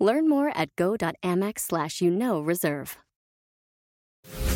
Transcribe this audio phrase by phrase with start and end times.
[0.00, 2.96] Learn more at go.amex slash you know reserve.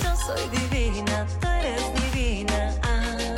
[0.02, 2.80] Yo soy divina, tú eres divina.
[2.82, 3.36] Ah,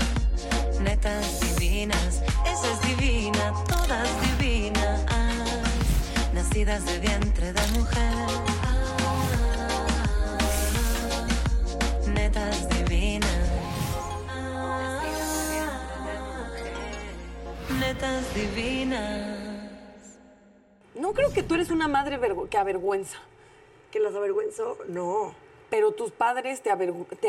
[0.80, 5.04] netas divinas, es divina, todas divinas.
[5.08, 5.62] Ah,
[6.32, 8.28] nacidas de vientre de mujer.
[8.62, 8.78] Ah,
[12.14, 13.50] netas divinas.
[17.80, 19.45] Netas divinas.
[20.96, 22.18] No creo que tú eres una madre
[22.50, 23.18] que avergüenza,
[23.92, 24.78] ¿Que las avergüenzo?
[24.88, 25.34] No.
[25.70, 26.70] pero tus padres te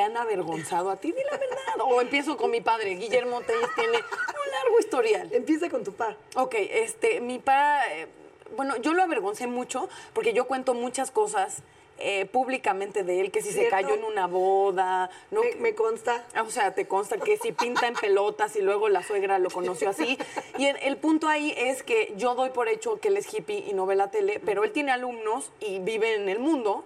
[0.01, 1.57] han avergonzado a ti, di la verdad.
[1.85, 5.29] O empiezo con mi padre, Guillermo Telles tiene un largo historial.
[5.33, 6.15] Empieza con tu pa.
[6.35, 8.07] Ok, este, mi pa, eh,
[8.55, 11.61] bueno, yo lo avergoncé mucho porque yo cuento muchas cosas
[11.99, 16.25] eh, públicamente de él, que si se cayó en una boda, no, Me, me consta.
[16.45, 19.89] o sea, te consta que si pinta en pelotas y luego la suegra lo conoció
[19.89, 20.17] así.
[20.57, 23.65] Y el, el punto ahí es que yo doy por hecho que él es hippie
[23.67, 26.83] y no ve la tele, pero él tiene alumnos y vive en el mundo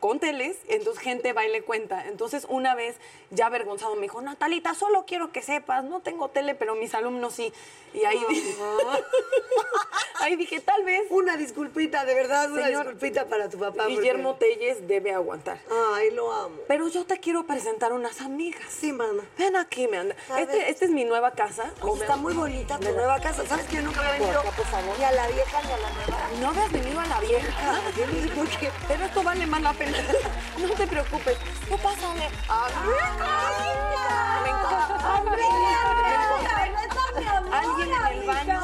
[0.00, 2.06] con teles, entonces gente va y le cuenta.
[2.06, 2.96] Entonces una vez
[3.30, 7.34] ya avergonzado me dijo, Natalita, solo quiero que sepas, no tengo tele, pero mis alumnos
[7.34, 7.52] sí.
[7.94, 8.54] Y ahí, dije,
[10.20, 13.86] ahí dije, tal vez Una disculpita, de verdad, una Señor disculpita para tu papá.
[13.86, 15.58] Guillermo Telles debe aguantar.
[15.66, 16.56] porque- Ay, lo amo.
[16.68, 18.62] Pero yo te quiero presentar unas amigas.
[18.68, 19.22] Sí, mana.
[19.38, 20.14] Ven aquí, me anda.
[20.38, 21.72] Este, esta es mi nueva casa.
[21.80, 23.46] Oye, está muy bonita tu nueva casa.
[23.46, 24.98] ¿Sabes que yo nunca había venido Por favor.
[24.98, 26.28] ni a la vieja ni a la nueva?
[26.40, 27.80] No habías venido a la vieja.
[27.96, 28.70] Yo no sé por qué.
[28.86, 29.87] Pero esto vale más la pena.
[30.58, 31.36] No te preocupes.
[31.68, 32.28] Tú pásale.
[34.42, 35.18] Me encanta.
[37.52, 38.60] Alguien en el baño.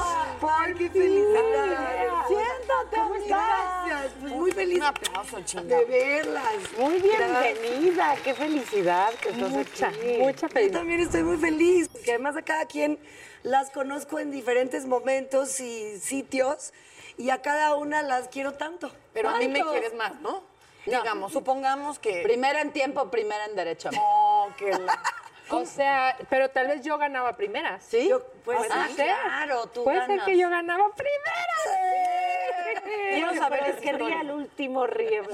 [0.47, 2.27] ¡Ay, qué felicidad!
[2.29, 4.13] Siéntate, Gracias.
[4.21, 5.83] Pues muy feliz Un aplauso, de chingada.
[5.89, 6.45] verlas.
[6.79, 10.17] Muy bienvenida, qué felicidad que estás Mucha, aquí.
[10.19, 10.79] mucha Yo felicidad.
[10.81, 12.99] también estoy muy feliz, porque además a cada quien
[13.43, 16.73] las conozco en diferentes momentos y sitios,
[17.17, 18.91] y a cada una las quiero tanto.
[19.13, 19.73] Pero a mí me Tanto.
[19.73, 20.43] quieres más, ¿no?
[20.87, 22.23] Digamos, supongamos que.
[22.23, 23.91] Primera en tiempo, primera en derecho.
[23.99, 25.01] Oh, que la-
[25.51, 27.79] O sea, pero tal vez yo ganaba primera.
[27.81, 28.09] ¿Sí?
[28.09, 30.17] Yo, pues, ah, sí, claro, tú Puede ganas.
[30.17, 32.81] ser que yo ganaba primera.
[33.13, 35.23] Quiero saber es que ría el último ríe.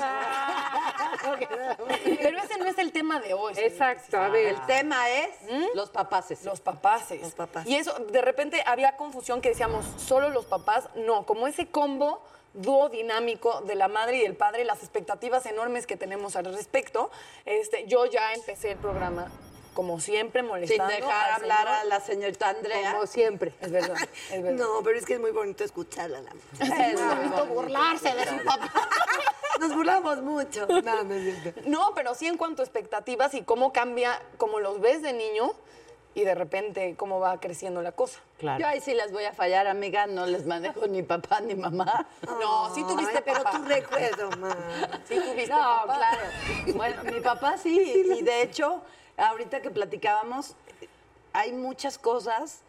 [2.21, 3.55] Pero ese no es el tema de hoy.
[3.56, 4.47] Exacto, a ver.
[4.49, 5.31] El tema es
[5.75, 6.44] los papaces.
[6.44, 7.21] Los papaces.
[7.22, 7.67] Los papás.
[7.67, 10.88] Y eso, de repente había confusión que decíamos, solo los papás.
[10.97, 12.22] No, como ese combo
[12.55, 17.11] dúo dinámico de la madre y el padre, las expectativas enormes que tenemos al respecto.
[17.44, 19.28] Este, yo ya empecé el programa,
[19.75, 20.93] como siempre, Sin molestando.
[20.93, 21.78] dejar al hablar señor.
[21.81, 22.93] a la señorita Andrea.
[22.93, 23.55] Como siempre.
[23.61, 23.97] Es verdad,
[24.33, 24.59] es verdad.
[24.66, 26.21] No, pero es que es muy bonito escucharla.
[26.21, 26.31] La...
[26.91, 28.72] Es bonito burlarse de su papá.
[29.61, 30.67] Nos burlamos mucho.
[30.67, 31.67] No, no es.
[31.67, 35.53] No, pero sí en cuanto a expectativas y cómo cambia, cómo los ves de niño
[36.15, 38.21] y de repente cómo va creciendo la cosa.
[38.59, 40.06] Yo ahí sí les voy a fallar, amiga.
[40.06, 42.06] No les manejo ni papá ni mamá.
[42.41, 44.56] No, sí tuviste Ay, pero tu recuerdo, ma.
[45.06, 45.97] Sí tuviste No, papá.
[45.97, 46.75] claro.
[46.76, 48.82] Bueno, mi papá sí, y de hecho,
[49.16, 50.56] ahorita que platicábamos,
[51.32, 52.62] hay muchas cosas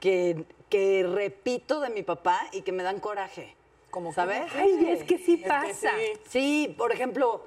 [0.00, 3.54] que, que repito de mi papá y que me dan coraje.
[3.90, 4.52] Como que- ¿Sabes?
[4.56, 5.90] Ay, es que sí Es que pasa.
[5.98, 6.20] sí.
[6.28, 7.44] Sí, por ejemplo,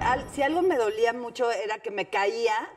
[0.00, 2.68] al- si algo me dolía mucho era que me caía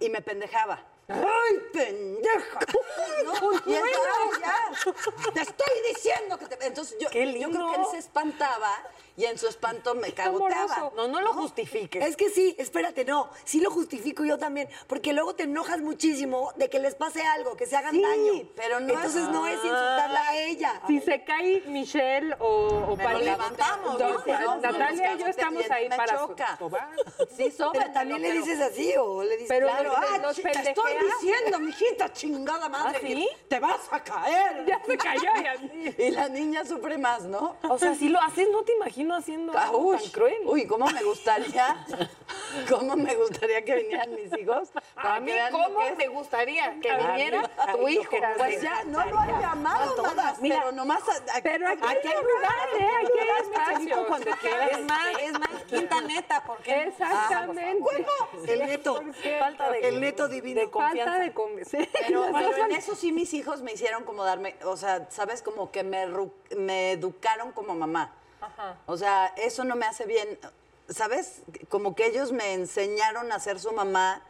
[0.00, 0.80] y me pendejaba.
[1.10, 2.60] ¡Ay, pendeja!
[3.24, 3.52] ¿No?
[3.66, 6.66] Y entonces ya, te estoy diciendo que te...
[6.66, 8.72] Entonces yo, ¡Qué yo creo que él se espantaba
[9.20, 10.92] y en su espanto me cagoteaba.
[10.96, 12.04] No, no lo justifiques.
[12.04, 16.52] Es que sí, espérate, no, sí lo justifico yo también, porque luego te enojas muchísimo
[16.56, 18.48] de que les pase algo, que se hagan Sí, daño.
[18.56, 20.82] pero no Entonces es- no es insultarla a ella.
[20.86, 24.56] Si se cae Michelle o, o Pali- levantamos, ¿no?
[24.60, 26.58] Natalia y yo estamos ahí me para choca.
[27.36, 29.92] Sí, Pero también le dices así o le dices Pero claro.
[29.96, 32.98] ah, los Te estoy diciendo, mijita, chingada madre.
[33.02, 33.28] ¿Ah, sí?
[33.48, 34.64] Te vas a caer.
[34.66, 35.54] Ya se cayó ya.
[35.98, 37.56] Y la niña sufre más, ¿no?
[37.68, 40.38] O sea, si lo haces, no te imagino haciendo Ah, algo Uy, tan cruel.
[40.44, 41.86] uy, cómo me gustaría,
[42.68, 44.68] cómo me gustaría que vinieran mis hijos.
[44.94, 45.96] para a mí, ¿cómo es.
[45.96, 48.10] te gustaría que mí, viniera a tu hijo?
[48.10, 51.02] que Pues ya, no lo he llamado, manas, pero nomás...
[51.08, 52.88] a- a- Pero aquí aquí hay lugar, ¿eh?
[53.00, 54.06] Aquí hay espacio.
[54.06, 54.70] cuando quieras.
[54.72, 58.06] Es más, es más, quinta neta, porque Exactamente.
[58.46, 59.02] El neto.
[59.38, 60.60] falta de, El neto divino.
[60.60, 61.04] de confianza.
[61.12, 61.88] Falta de convencer.
[62.06, 65.70] Pero, pero en eso sí mis hijos me hicieron como darme, o sea, sabes, como
[65.70, 66.06] que me,
[66.56, 68.14] me educaron como mamá.
[68.86, 70.38] O sea, eso no me hace bien.
[70.88, 71.42] ¿sabes?
[71.68, 74.22] Como que ellos me enseñaron a ser su mamá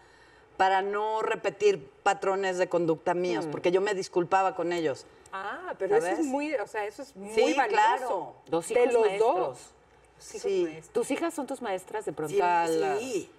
[0.58, 5.06] para no repetir patrones de conducta míos, porque yo me disculpaba con ellos.
[5.32, 7.68] Ah, pero eso es muy, o sea, eso es muy Sí, valioso.
[7.68, 8.34] claro.
[8.48, 9.34] Dos de los maestros.
[9.34, 9.58] dos.
[10.18, 10.62] Los hijos Sí.
[10.64, 10.92] maestros.
[10.92, 12.34] ¿Tus hijas son tus maestras de pronto?
[12.98, 13.30] Sí.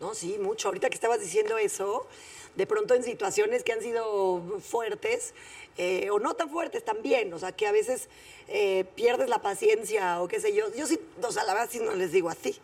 [0.00, 0.68] No, sí, mucho.
[0.68, 2.06] Ahorita que estabas diciendo eso,
[2.56, 5.34] de pronto en situaciones que han sido fuertes,
[5.78, 8.08] eh, o no tan fuertes también, o sea, que a veces
[8.48, 10.72] eh, pierdes la paciencia o qué sé yo.
[10.74, 12.58] Yo sí, o sea, la verdad sí no les digo así.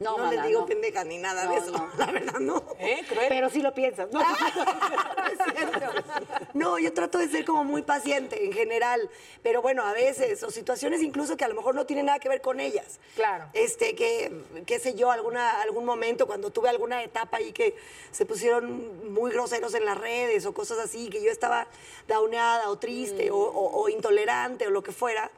[0.00, 0.66] No, No, les digo no.
[0.66, 1.70] pendeja ni nada No, de eso.
[1.72, 1.88] no.
[1.98, 2.64] La verdad, no.
[2.78, 3.02] ¿Eh?
[3.06, 3.26] Cruel.
[3.28, 4.20] Pero sí lo piensas, ¿no?
[5.30, 5.86] Es cierto.
[6.54, 9.08] No, yo trato de ser como muy paciente en general,
[9.42, 12.28] pero bueno, a veces, o situaciones incluso que a lo mejor no tienen nada que
[12.28, 12.98] ver con ellas.
[13.14, 13.44] Claro.
[13.52, 14.32] Este, que,
[14.66, 17.76] qué sé yo, alguna, algún momento cuando tuve alguna etapa ahí que
[18.10, 21.66] se pusieron muy groseros en las redes o cosas así, que yo estaba
[22.08, 25.30] dauneada o triste o, o- o intolerante o lo que fuera.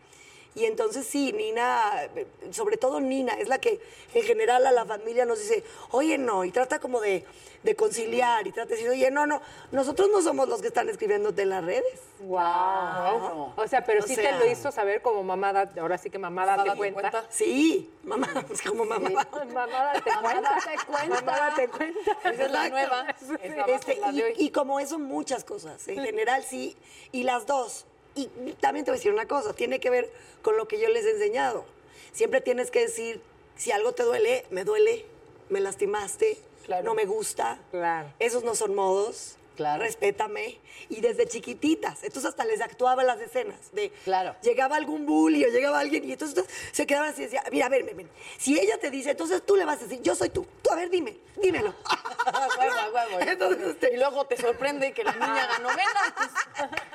[0.55, 2.09] Y entonces sí, Nina,
[2.51, 3.81] sobre todo Nina, es la que
[4.13, 7.25] en general a la familia nos dice, oye, no, y trata como de,
[7.63, 9.41] de conciliar, y trata de decir, oye, no, no,
[9.71, 12.01] nosotros no somos los que están escribiéndote en las redes.
[12.21, 13.53] Wow.
[13.57, 16.11] O sea, pero O sí sea- te lo hizo saber como mamá, da- ahora sí
[16.11, 17.01] que mamá date cuenta.
[17.11, 17.25] cuenta.
[17.31, 19.09] Sí, mamá, es como mamá.
[19.53, 20.51] Mamá date cuenta.
[20.51, 21.21] date cuenta.
[21.23, 22.01] Mamá date cuenta.
[22.31, 23.07] Esa es la nueva.
[23.11, 23.35] Esa
[23.67, 25.87] Este, la y como eso, muchas cosas.
[25.89, 26.77] En general, sí.
[27.11, 27.87] Y las dos.
[28.15, 28.27] Y
[28.61, 30.11] también te voy a decir una cosa, tiene que ver
[30.43, 31.65] con lo que yo les he enseñado.
[32.13, 33.21] Siempre tienes que decir,
[33.57, 35.07] si algo te duele, me duele,
[35.49, 36.37] me lastimaste,
[36.67, 36.85] Claro.
[36.85, 37.59] no me gusta.
[37.71, 38.13] Claro.
[38.19, 39.37] Esos no son modos.
[39.57, 39.83] Claro.
[39.83, 40.59] Respétame.
[40.89, 42.05] Y desde chiquititas.
[42.05, 43.59] Entonces hasta les actuaba las escenas.
[43.73, 44.35] De, Claro.
[44.43, 47.69] Llegaba algún bully o llegaba alguien y entonces se quedaban así y decía, mira, a
[47.69, 48.11] ver, ven, ven.
[48.39, 50.47] Si ella te dice, entonces tú le vas a decir, yo soy tú.
[50.63, 51.75] Tú, a ver, dime, dímelo.
[53.21, 55.69] Entonces, Y luego te sorprende que la niña ganó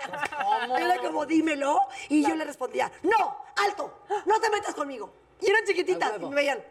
[0.76, 1.80] Era como, dímelo.
[2.10, 5.12] Y yo le respondía, no, alto, no te metas conmigo.
[5.42, 6.64] Y eran chiquititas y me veían.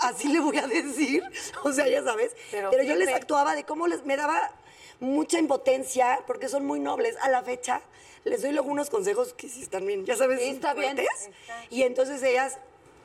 [0.00, 1.22] Así le voy a decir.
[1.64, 2.34] O sea, ya sabes.
[2.50, 4.52] Pero Pero, yo les actuaba de cómo les, me daba
[5.00, 7.16] mucha impotencia, porque son muy nobles.
[7.20, 7.82] A la fecha,
[8.24, 10.96] les doy luego unos consejos que sí están bien, ya sabes, Sí, está bien.
[11.70, 12.58] Y entonces ellas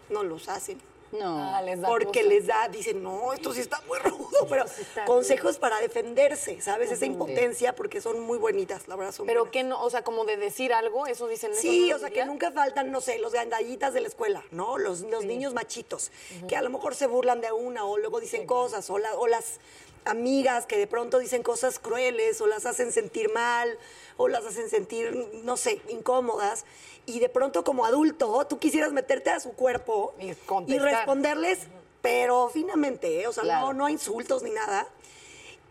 [0.09, 0.79] no los hacen.
[1.11, 1.39] No.
[1.55, 2.33] Ah, les da Porque cosa.
[2.33, 4.65] les da, dicen, no, esto sí está muy rudo, pero
[5.05, 6.91] consejos para defenderse, ¿sabes?
[6.91, 9.53] Esa impotencia, porque son muy bonitas, la verdad son Pero buenas.
[9.53, 12.09] que no, o sea, como de decir algo, eso dicen eso Sí, no o sea,
[12.09, 14.77] que nunca faltan, no sé, los gandallitas de la escuela, ¿no?
[14.77, 16.11] Los, los niños machitos,
[16.47, 19.27] que a lo mejor se burlan de una o luego dicen cosas, o, la- o
[19.27, 19.59] las
[20.05, 23.77] amigas que de pronto dicen cosas crueles o las hacen sentir mal
[24.15, 25.13] o las hacen sentir,
[25.43, 26.65] no sé, incómodas.
[27.07, 31.59] Y de pronto como adulto, tú quisieras meterte a su cuerpo Y responderles,
[32.01, 33.27] pero finamente, ¿eh?
[33.27, 33.67] o sea, Claro.
[33.67, 34.85] no, no insultos ni nada.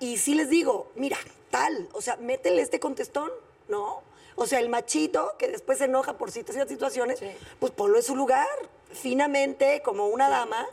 [0.00, 1.19] Y sí les digo, mira,
[1.50, 3.31] tal, o sea, métele este contestón,
[3.69, 4.03] ¿no?
[4.35, 7.21] O sea, el machito que después se enoja por ciertas situaciones,
[7.61, 8.49] pues ponlo en su lugar,
[8.91, 10.67] finamente, como una dama,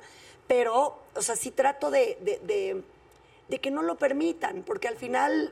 [0.48, 2.84] pero, o sea, sí trato de, de- de-
[3.50, 5.52] de que no lo permitan, porque al final,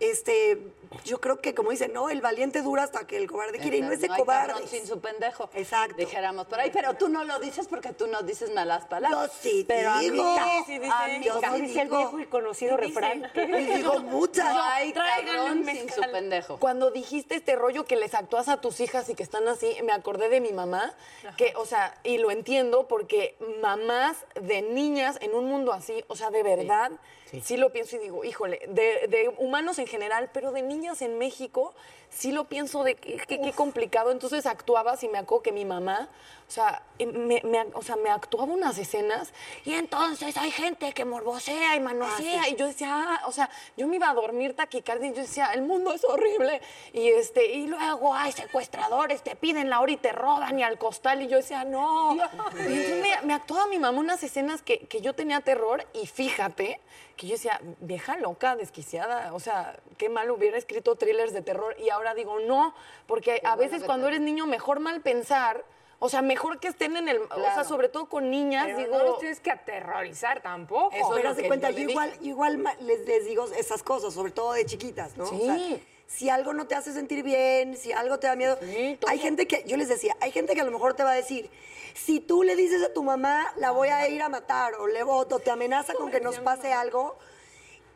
[0.00, 0.58] este,
[1.04, 3.82] yo creo que, como dicen, no, el valiente dura hasta que el cobarde quiere, y
[3.82, 4.70] no es de cabrón cobardes.
[4.70, 5.48] sin su pendejo.
[5.54, 5.96] Exacto.
[5.96, 9.30] Dijéramos por ahí, pero tú no lo dices porque tú no dices malas palabras.
[9.32, 10.22] Yo sí pero digo.
[10.22, 10.92] amiga, Sí, sí dice.
[10.92, 13.30] amiga, Yo sí dice el viejo y conocido refrán.
[13.34, 14.52] Y digo muchas.
[14.54, 16.58] no cabrón un sin su pendejo.
[16.58, 19.92] Cuando dijiste este rollo que les actúas a tus hijas y que están así, me
[19.92, 20.92] acordé de mi mamá,
[21.36, 26.16] que, o sea, y lo entiendo porque mamás de niñas en un mundo así, o
[26.16, 27.23] sea, de verdad, sí,
[27.56, 31.74] lo pienso y digo, híjole, de, de humanos en general, pero de niñas en México,
[32.10, 34.10] sí lo pienso de qué complicado.
[34.10, 36.08] Entonces actuabas y me acuerdo que mi mamá,
[36.46, 39.32] o sea, eh, me, me- o sea, me actuaba unas escenas
[39.64, 42.48] y entonces hay gente que morbosea y manosea.
[42.48, 45.46] y yo decía, ah, o sea, yo me iba a dormir taquicardia y yo decía,
[45.54, 46.60] el mundo es horrible
[46.92, 50.78] y este y luego hay secuestradores, te piden la hora y te roban y al
[50.78, 51.22] costal.
[51.22, 52.14] Y yo decía, no.
[52.54, 56.06] Y entonces me, me actuaba mi mamá unas escenas que, que yo tenía terror y
[56.06, 56.80] fíjate
[57.16, 61.76] que yo decía, vieja loca, desquiciada, o sea, qué mal hubiera escrito thrillers de terror
[61.78, 62.74] y ahora digo, no,
[63.06, 65.64] porque a veces cuando eres niño mejor mal pensar.
[66.00, 67.18] O sea, mejor que estén en el...
[67.18, 68.98] O sea, sobre todo con niñas, Pero digo...
[68.98, 70.94] no los tienes que aterrorizar tampoco.
[70.94, 74.52] Eso es Pero que cuenta, yo igual, igual les, les digo esas cosas, sobre todo
[74.52, 75.24] de chiquitas, ¿no?
[75.24, 75.82] O sea, Sí.
[76.06, 78.56] Si algo no te hace sentir bien, si algo te da miedo.
[78.60, 81.12] Sí, hay gente que, yo les decía, hay gente que a lo mejor te va
[81.12, 81.50] a decir,
[81.94, 85.02] si tú le dices a tu mamá, la voy a ir a matar, o le
[85.02, 87.16] voto, te amenaza con que nos pase algo,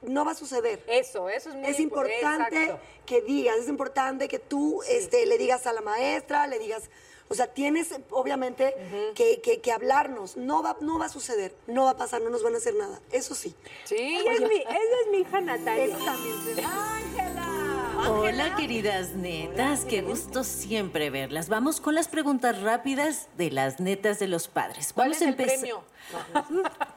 [0.03, 0.83] no va a suceder.
[0.87, 2.81] Eso, eso es muy Es impo- importante exacto.
[3.07, 6.89] que digas, es importante que tú este, le digas a la maestra, le digas,
[7.31, 8.75] o sea, tienes obviamente
[9.15, 10.37] que, que- que hablarnos.
[10.37, 12.75] No va, no va a suceder, no va a pasar, no nos van a hacer
[12.77, 13.01] nada.
[13.13, 13.55] Eso sí.
[13.85, 13.97] Sí.
[13.97, 15.85] Ella es mi, ella es mi hija Natalia.
[15.85, 16.37] Eso también.
[16.55, 17.68] se-
[18.07, 19.85] Hola, queridas netas.
[19.85, 21.49] Qué gusto siempre verlas.
[21.49, 24.93] Vamos con las preguntas rápidas de las netas de los padres.
[24.93, 25.59] ¿Cuál Vamos es a el empezar.
[25.59, 25.83] premio?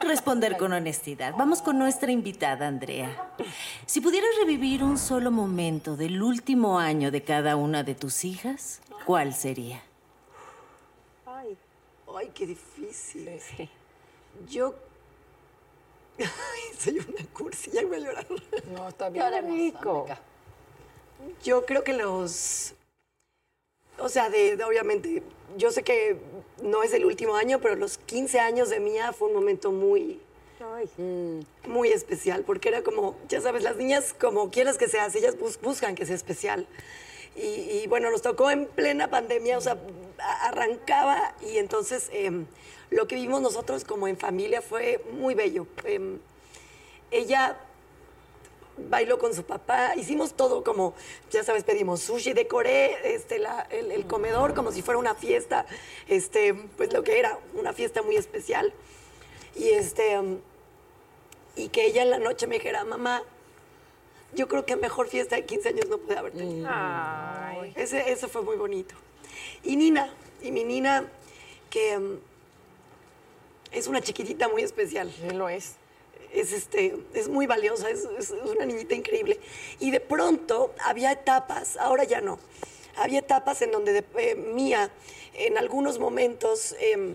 [0.00, 1.34] Responder con honestidad.
[1.36, 3.30] Vamos con nuestra invitada, Andrea.
[3.84, 8.80] Si pudieras revivir un solo momento del último año de cada una de tus hijas,
[9.04, 9.82] ¿cuál sería?
[12.14, 13.28] Ay, qué difícil.
[14.48, 14.74] Yo.
[16.18, 18.26] Ay, soy una cursi, ya voy a llorar.
[18.70, 19.24] No, está bien.
[19.50, 20.06] rico.
[21.44, 22.74] Yo creo que los.
[23.98, 25.22] O sea, de, de- obviamente,
[25.56, 26.16] yo sé que
[26.62, 30.20] no es el último año, pero los 15 años de Mía fue un momento muy.
[31.66, 35.60] Muy especial, porque era como, ya sabes, las niñas, como quieras que sea, ellas bus-
[35.60, 36.66] buscan que sea especial.
[37.34, 39.76] Y, y, bueno, nos tocó en plena pandemia, o sea,
[40.42, 42.46] arrancaba y entonces em,
[42.90, 45.66] lo que vimos nosotros como en familia fue muy bello.
[45.84, 46.18] Em,
[47.10, 47.58] ella
[48.88, 50.94] bailó con su papá, hicimos todo como,
[51.30, 55.66] ya sabes, pedimos sushi, decoré este, la- el, el comedor como si fuera una fiesta,
[56.08, 58.72] este, pues lo que era, una fiesta muy especial.
[59.54, 60.38] Y, este, um,
[61.56, 63.22] y que ella en la noche me dijera, mamá,
[64.34, 66.66] yo creo que mejor fiesta de 15 años no puede haber tenido.
[66.70, 67.72] Ay.
[67.76, 68.94] Ese, eso fue muy bonito.
[69.62, 71.04] Y Nina, y mi Nina,
[71.68, 72.18] que um,
[73.70, 75.76] es una chiquitita muy especial Sí, lo es.
[76.32, 78.06] Es, este, es muy valiosa, es,
[78.44, 79.38] una niñita increíble.
[79.80, 82.38] Y de pronto había etapas, ahora ya no,
[82.96, 84.90] había etapas en donde de- eh, Mía,
[85.34, 87.14] en algunos momentos, em,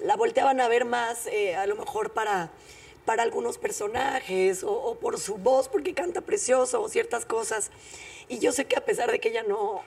[0.00, 2.50] la volteaban a ver más, eh, a lo mejor para,
[3.04, 7.70] para algunos personajes o, o por su voz, porque canta precioso o ciertas cosas.
[8.28, 9.82] Y yo sé que a pesar de que ella no,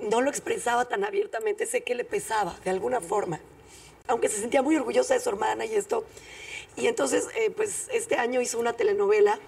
[0.00, 3.40] no lo expresaba tan abiertamente, sé que le pesaba de alguna forma,
[4.08, 6.04] aunque se sentía muy orgullosa de su hermana y esto.
[6.76, 9.38] Y entonces, eh, pues este año hizo una telenovela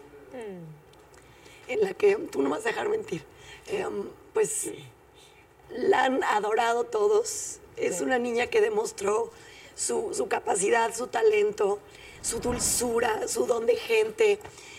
[1.69, 3.23] en la que, tú no vas a dejar mentir,
[3.69, 3.87] eh,
[4.33, 4.71] pues
[5.71, 7.59] la han adorado todos.
[7.76, 9.31] Es una niña que demostró
[9.75, 11.79] su, su capacidad, su talento,
[12.21, 14.38] su dulzura, su don de gente,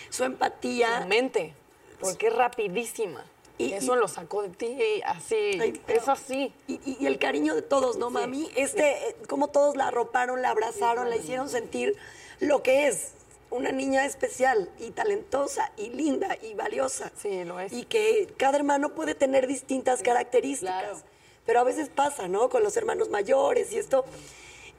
[0.09, 1.01] su empatía.
[1.01, 1.53] Tu mente,
[1.99, 3.25] porque es rapidísima.
[3.67, 5.59] Y- eso y- lo sacó de ti así.
[5.61, 6.53] Ay, es así.
[6.67, 8.49] Y, el cariño de todos, ¿no, mami?
[8.55, 11.95] Este, eh, como todos la arroparon, la abrazaron, la hicieron sentir
[12.39, 13.11] lo que es
[13.49, 17.11] una niña especial y talentosa y linda y valiosa.
[17.17, 17.73] Sí, lo es.
[17.73, 21.03] Y que cada hermano puede tener distintas características.
[21.45, 22.49] Pero a veces pasa, ¿no?
[22.49, 24.05] Con los hermanos mayores y esto.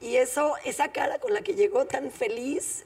[0.01, 2.85] Y eso, esa cara con la que llegó tan feliz,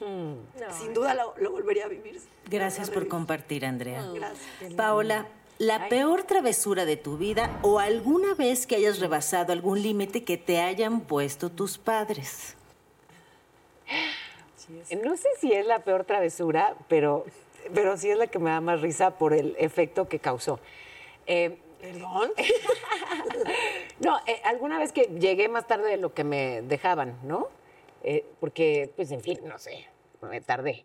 [0.00, 0.36] em,
[0.78, 2.20] sin duda lo, lo volvería a vivir.
[2.48, 4.04] Gracias por compartir, Andrea.
[4.12, 4.74] Gracias.
[4.76, 5.26] Paola,
[5.58, 10.36] la peor travesura de tu vida o alguna vez que hayas rebasado algún límite que
[10.36, 12.56] te hayan puesto tus padres.
[15.02, 17.24] No sé si es la peor travesura, pero,
[17.72, 20.58] pero sí es la que me da más risa por el efecto que causó.
[21.26, 22.32] Eh, ¿Perdón?
[24.00, 27.48] no, eh, alguna vez que llegué más tarde de lo que me dejaban, ¿no?
[28.02, 29.86] Eh, porque, pues, en fin, no sé,
[30.22, 30.84] me tardé.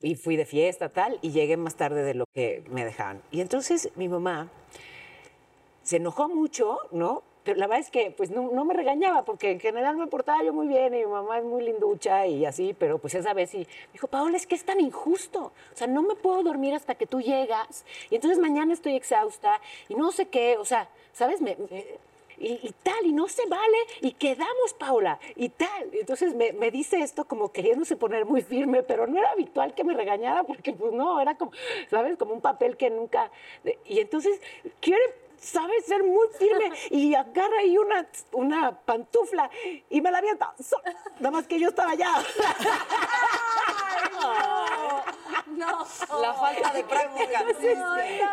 [0.00, 3.22] Y fui de fiesta, tal, y llegué más tarde de lo que me dejaban.
[3.30, 4.50] Y entonces mi mamá
[5.82, 7.22] se enojó mucho, ¿no?
[7.48, 10.42] Pero la verdad es que pues no, no me regañaba porque en general me portaba
[10.44, 13.48] yo muy bien y mi mamá es muy linducha y así, pero pues esa vez
[13.48, 15.44] sí me dijo, Paola, es que es tan injusto.
[15.44, 19.62] O sea, no me puedo dormir hasta que tú llegas y entonces mañana estoy exhausta
[19.88, 21.40] y no sé qué, o sea, ¿sabes?
[21.40, 21.56] Me,
[22.40, 25.90] y, y tal, y no se vale, y quedamos, Paula, y tal.
[25.92, 29.84] Entonces me, me dice esto como queriéndose poner muy firme, pero no era habitual que
[29.84, 31.52] me regañara, porque pues no, era como,
[31.90, 32.16] ¿sabes?
[32.18, 33.30] Como un papel que nunca...
[33.84, 34.40] Y entonces
[34.80, 35.02] quiere,
[35.38, 35.84] ¿sabes?
[35.86, 39.50] Ser muy firme, y agarra ahí una, una pantufla,
[39.90, 40.54] y me la avienta.
[40.62, 40.80] So-
[41.20, 42.12] Nada más que yo estaba allá.
[45.58, 47.40] La falta de práctica.
[47.40, 47.78] Entonces,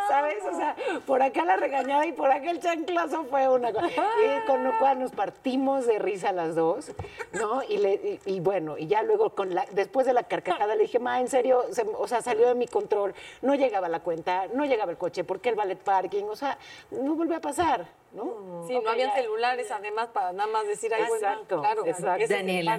[0.08, 0.44] ¿sabes?
[0.52, 3.88] O sea, por acá la regañada y por acá el chanclazo fue una cosa.
[3.90, 6.92] Y con lo cual nos partimos de risa las dos,
[7.34, 7.64] ¿no?
[7.64, 10.84] Y, le, y, y bueno, y ya luego, con la, después de la carcajada, le
[10.84, 14.48] dije, ma, en serio, se- o sea, salió de mi control, no llegaba la cuenta,
[14.54, 16.24] no llegaba el coche, ¿por qué el ballet parking?
[16.26, 16.58] O sea,
[16.92, 18.66] no volvió a pasar, ¿no?
[18.68, 21.86] Sí, no habían celulares además para nada más decir ahí, bueno, Exacto, claro.
[21.86, 22.26] exacto.
[22.30, 22.78] Daniela,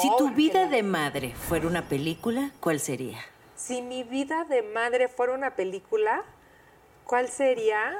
[0.00, 3.18] si Oh, tu qué vida de madre fuera una película, ¿cuál sería?
[3.56, 6.24] Si mi vida de madre fuera una película,
[7.04, 7.98] ¿cuál sería?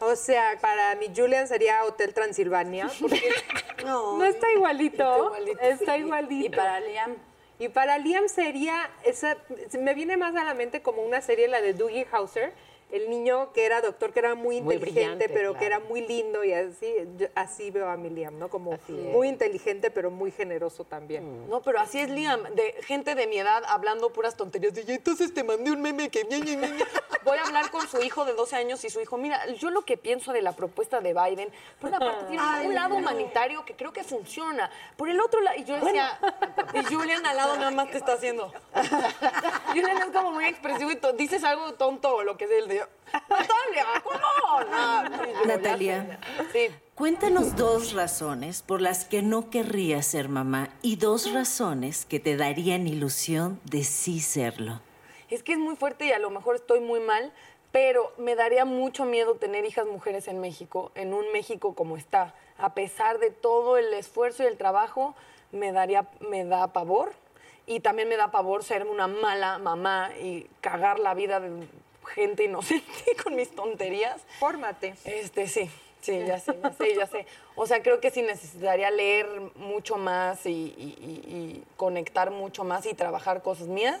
[0.00, 3.22] O sea, para mi Julian sería Hotel Transilvania, porque
[3.84, 6.46] no, está igualito, está igualito.
[6.46, 7.16] Y para Liam.
[7.58, 9.36] Y para Liam sería, esa,
[9.78, 12.52] me viene más a la mente como una serie, la de Doogie Howser,
[12.90, 16.52] el niño que era doctor, que era muy inteligente, pero que era muy lindo y
[16.52, 18.48] así, yo- así veo a mi Liam, ¿no?
[18.48, 18.88] Como es.
[18.88, 21.48] muy inteligente, pero muy generoso también.
[21.48, 24.74] No, pero así es Liam, de gente de mi edad hablando puras tonterías.
[24.74, 26.24] De, "Y entonces te mandé un meme que...
[26.24, 26.84] ña, ña, ña, ña".
[27.24, 29.82] Voy a hablar con su hijo de 12 años y su hijo, mira, yo lo
[29.82, 31.48] que pienso de la propuesta de Biden,
[31.80, 35.56] por una parte tiene un lado humanitario que creo que funciona, por el otro lado,
[35.58, 36.18] y yo decía,
[36.74, 38.52] y Julian al lado nada más te está haciendo.
[39.68, 42.73] Julian es como muy expresivo y dices algo tonto o lo que sea, el de,
[43.12, 44.64] Natalia, ¿cómo?
[44.70, 46.20] No, Natalia.
[46.52, 46.68] Sí.
[46.94, 52.36] Cuéntanos dos razones por las que no querrías ser mamá y dos razones que te
[52.36, 54.80] darían ilusión de sí serlo.
[55.28, 57.32] Es que es muy fuerte y a lo mejor estoy muy mal,
[57.72, 62.34] pero me daría mucho miedo tener hijas mujeres en México, en un México como está.
[62.58, 65.16] A pesar de todo el esfuerzo y el trabajo,
[65.50, 67.12] me daría, me da pavor.
[67.66, 71.66] Y también me da pavor ser una mala mamá y cagar la vida de
[72.04, 74.20] gente inocente con mis tonterías.
[74.38, 74.94] Fórmate.
[75.04, 75.70] Este, sí,
[76.00, 77.26] sí, ya sé, ya sé, ya sé.
[77.56, 82.84] O sea, creo que sí necesitaría leer mucho más y, y- y- conectar mucho más
[82.86, 84.00] y trabajar cosas mías.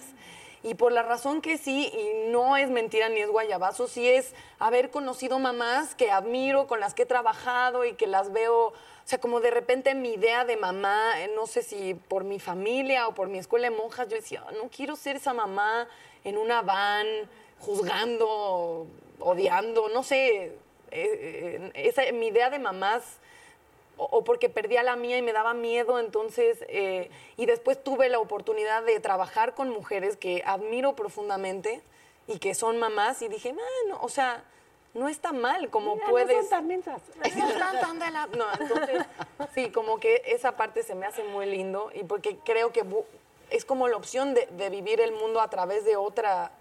[0.64, 4.34] Y por la razón que sí, y no es mentira ni es guayabazo, sí es
[4.58, 8.72] haber conocido mamás que admiro, con las que he trabajado y que las veo, o
[9.04, 13.06] sea, como de repente mi idea de mamá, eh, no sé si por mi familia
[13.08, 15.86] o por mi escuela de monjas, yo decía, no quiero ser esa mamá
[16.24, 17.06] en una van,
[17.60, 18.86] juzgando,
[19.20, 20.52] odiando, no sé, eh,
[20.90, 23.02] eh, esa, mi idea de mamás
[23.96, 28.08] o, o porque perdía la mía y me daba miedo, entonces, eh, y después tuve
[28.08, 31.80] la oportunidad de trabajar con mujeres que admiro profundamente
[32.26, 34.44] y que son mamás y dije, "Ah, no, o sea,
[34.94, 36.36] no está mal, como Mira, no puedes...
[36.36, 37.02] son tan mensas.
[37.36, 39.02] No están tan de la- No, entonces,
[39.54, 42.84] sí, como que esa parte se me hace muy lindo y porque creo que
[43.50, 46.52] es como la opción de, de vivir el mundo a través de otra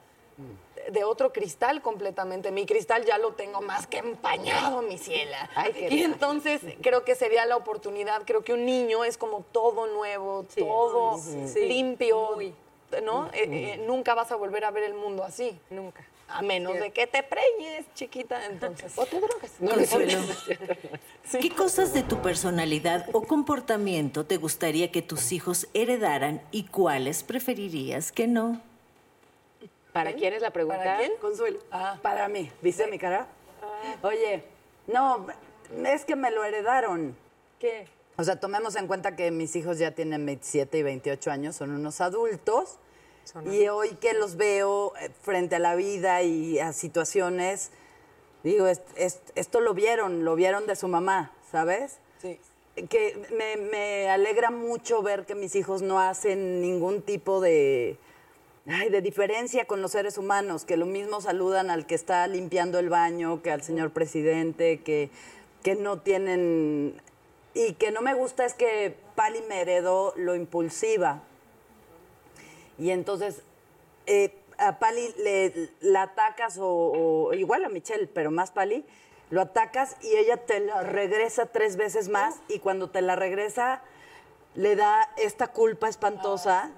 [0.91, 2.51] de otro cristal completamente.
[2.51, 5.49] Mi cristal ya lo tengo más que empañado, mi ciela.
[5.55, 8.23] Ay, qué y entonces creo que sería la oportunidad.
[8.25, 11.19] Creo que un niño es como todo nuevo, todo
[11.55, 12.37] limpio,
[13.03, 13.27] ¿no?
[13.27, 15.57] Eh, eh, nunca vas a volver a ver el mundo así.
[15.69, 16.03] Nunca.
[16.29, 18.93] A menos de que te preñes, chiquita, entonces.
[18.97, 19.51] O te drogas.
[21.39, 27.23] ¿qué cosas de tu personalidad o comportamiento te gustaría que tus hijos heredaran y cuáles
[27.23, 28.61] preferirías que no?
[29.93, 30.79] ¿Para quién es la pregunta?
[30.79, 31.11] ¿Para quién?
[31.21, 31.59] Consuelo.
[31.71, 33.27] Ah, Para mí, ¿viste mi cara?
[34.01, 34.43] Oye,
[34.87, 35.25] no,
[35.85, 37.15] es que me lo heredaron.
[37.59, 37.87] ¿Qué?
[38.17, 41.71] O sea, tomemos en cuenta que mis hijos ya tienen 27 y 28 años, son
[41.71, 42.77] unos adultos.
[43.49, 47.71] y hoy que los veo eh, frente a la vida y a situaciones,
[48.43, 51.99] digo, es- es- esto lo vieron, lo vieron de su mamá, ¿sabes?
[52.21, 52.37] sí.
[52.89, 57.97] que me, me alegra mucho ver que mis hijos no hacen ningún tipo de,
[58.67, 62.79] ay, de diferencia con los seres humanos, que lo mismo saludan al que está limpiando
[62.79, 65.09] el baño, que al señor presidente, que,
[65.63, 67.01] que no tienen...
[67.55, 71.21] Y que no me gusta es que Pali me heredó lo impulsiva.
[72.79, 73.43] Y entonces
[74.07, 78.85] eh, a Pali le, la atacas, o, o igual a Michelle, pero más Pali,
[79.29, 83.81] lo atacas y ella te la regresa tres veces más y cuando te la regresa
[84.55, 86.71] le da esta culpa espantosa,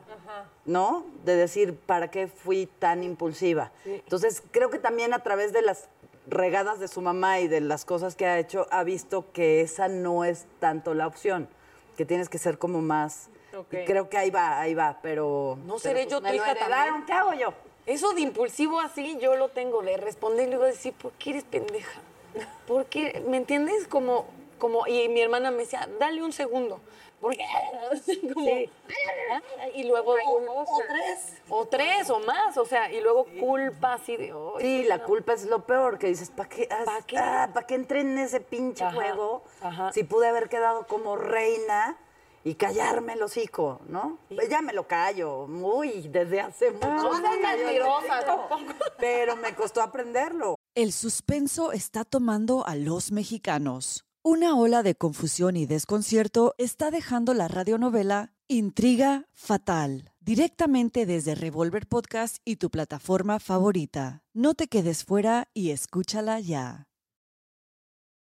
[0.66, 1.06] ¿no?
[1.24, 3.72] De decir, ¿para qué fui tan impulsiva?
[3.86, 5.90] Entonces, creo que también a través de las
[6.28, 9.88] regadas de su mamá y de las cosas que ha hecho, ha visto que esa
[9.88, 11.48] no es tanto la opción,
[11.98, 13.30] que tienes que ser como más...
[13.72, 15.58] Y creo que ahí va, ahí va, pero...
[15.66, 17.06] ¿No seré pues, yo tu hija también?
[17.06, 17.54] ¿Qué hago yo?
[17.86, 21.44] Eso de impulsivo así, yo lo tengo de responder y luego decir, ¿por qué eres
[21.46, 22.02] pendeja?
[22.68, 23.24] ¿Por qué?
[23.30, 23.88] ¿Me entiendes?
[23.88, 24.26] Como,
[24.58, 26.82] como, y mi hermana me decía, dale un segundo.
[27.26, 27.44] Porque,
[28.36, 28.48] como,
[29.74, 31.34] y luego, o, tres.
[31.50, 35.34] O tres o más, o sea, y luego culpa así de, "Ay, Sí, la culpa
[35.34, 37.18] es lo peor, que dices, ¿para qué, ¿Pa' qué?
[37.18, 39.44] ah, ¿pa' qué entré en ese pinche Ajá, juego?
[39.60, 39.92] ajá.
[39.92, 41.98] Si pude haber quedado como reina
[42.44, 44.20] y callarme el hocico, ¿no?
[44.30, 46.86] Pues ya me lo callo, muy, desde hace mucho.
[46.86, 48.50] No.
[49.00, 50.54] Pero me costó aprenderlo.
[50.76, 54.05] El suspenso está tomando a los mexicanos.
[54.28, 61.86] Una ola de confusión y desconcierto está dejando la radionovela Intriga Fatal, directamente desde Revolver
[61.86, 64.24] Podcast y tu plataforma favorita.
[64.34, 66.88] No te quedes fuera y escúchala ya.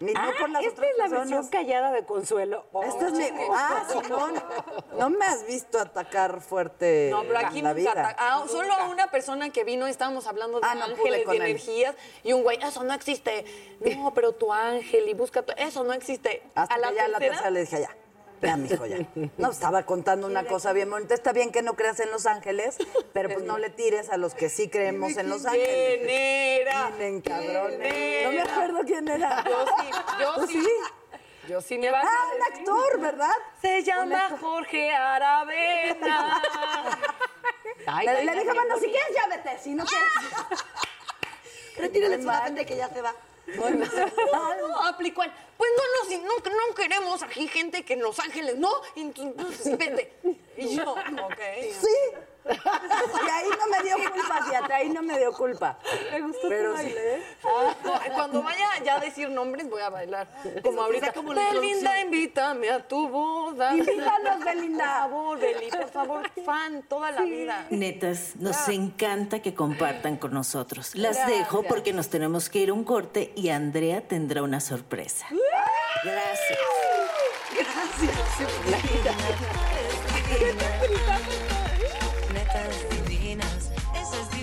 [0.00, 1.30] Ni no Ah, por las esta otras es la personas.
[1.30, 2.64] versión callada de Consuelo.
[2.86, 3.24] Esta es mi...
[3.52, 4.34] Ah, Simón,
[4.96, 8.16] no me has visto atacar fuerte No, pero aquí la nunca vida.
[8.18, 11.42] ah, solo a una persona que vino estábamos hablando de Ah, no ángeles, de él.
[11.42, 13.44] energías, y un güey, eso no existe.
[13.80, 15.52] No, pero tu ángel, y busca tu...
[15.56, 16.42] Eso no existe.
[16.54, 17.96] Hasta a la que ya la tercera, tercera le dije, ya,
[18.42, 18.98] ya, mijo, ya.
[19.36, 21.14] No, estaba contando una cosa bien bonita.
[21.14, 22.76] Está bien que no creas en los ángeles,
[23.12, 25.68] pero pues no le tires a los que sí creemos en los ángeles.
[25.68, 26.90] ¿Quién era?
[26.90, 27.78] Vienen cabrones.
[27.92, 29.44] ¿Quién No me acuerdo quién era.
[29.44, 30.68] Yo sí, yo ¿Tú sí.
[31.48, 33.32] Yo sí me vas Ah, a un actor, ¿verdad?
[33.62, 36.42] Se llama Jorge Aravena.
[37.86, 39.58] Ay, Le, le bueno, si quieres, ya vete.
[39.58, 40.08] Si no quieres...
[41.78, 43.14] Retírale su gente que ya se va.
[43.56, 48.56] No, aplicó el, Pues no, nos, no, no queremos aquí gente que en Los Ángeles,
[48.58, 48.70] ¿no?
[48.96, 50.12] Entonces, vete.
[50.56, 51.40] Y yo, ok.
[51.80, 52.18] Sí.
[53.28, 55.78] Y ahí no me dio culpa, fíjate, ahí no me dio culpa.
[56.10, 56.84] Me gustó Pero tu sí.
[56.84, 57.22] baile, ¿eh?
[57.84, 60.28] No, cuando vaya ya a decir nombres, voy a bailar.
[60.62, 61.12] Como ahorita.
[61.12, 63.74] como la Belinda, invítame a tu boda.
[63.74, 64.84] Invítanos, Belinda.
[64.84, 67.66] Por favor, Beli, por favor, fan toda la vida.
[67.70, 70.94] Netas, nos encanta que compartan con nosotros.
[70.94, 75.26] Las dejo porque nos tenemos que ir a un corte y Andrea tendrá una sorpresa.
[76.04, 76.58] Gracias.
[78.66, 79.67] Netas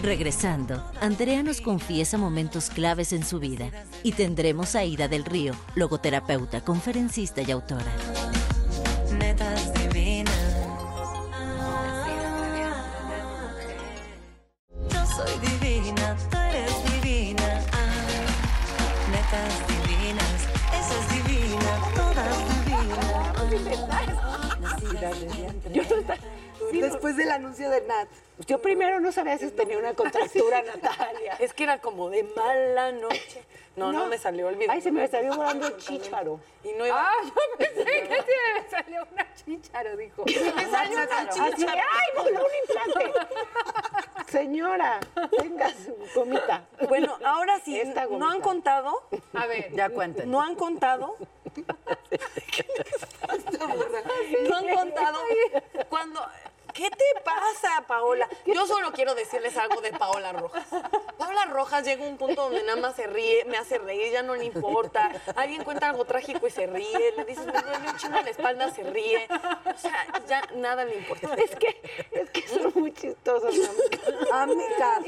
[0.05, 3.71] Regresando, Andrea nos confiesa momentos claves en su vida
[4.03, 7.91] y tendremos a Ida del Río, logoterapeuta, conferencista y autora.
[9.17, 10.35] Netas divinas.
[14.91, 17.61] Yo soy divina, tú eres divina.
[17.73, 18.05] Ah,
[19.09, 22.37] netas divinas, esa es divina, todas
[25.73, 26.34] divinas.
[26.81, 28.07] Después del anuncio de Nat.
[28.47, 31.35] Yo primero no sabía si tenía una contractura, Natalia.
[31.39, 33.43] Es que era como de mala noche.
[33.75, 34.71] No, no, me salió el video.
[34.71, 36.39] Ay, se me salió volando el chícharo.
[36.63, 36.97] Y no iba.
[36.97, 38.31] Ah, yo pensé que sí
[38.63, 40.23] me salió una chícharo, dijo.
[40.55, 41.73] me salió una chicha.
[41.73, 42.51] ¡Ay, voló un
[42.93, 43.19] implante!
[44.31, 44.99] Señora,
[45.37, 46.65] tenga su gomita.
[46.87, 48.31] Bueno, ahora sí, Esta no gomita.
[48.31, 50.31] han contado, A ver, Ya cuenten.
[50.31, 51.15] no han contado.
[54.49, 55.19] No han contado
[55.89, 56.25] cuando.
[56.75, 58.27] ¿Qué te pasa, Paola?
[58.45, 60.65] Yo solo quiero decirles algo de Paola Rojas.
[61.17, 64.23] Paola Rojas llega a un punto donde nada más se ríe, me hace reír, ya
[64.23, 65.09] no le importa.
[65.37, 67.13] Alguien cuenta algo trágico y se ríe.
[67.15, 69.25] Le dices, me duele un chingo la espalda, se ríe.
[69.73, 71.33] O sea, ya nada le importa.
[71.35, 73.55] Es que, es que son muy chistosos,
[74.33, 74.99] Amiga.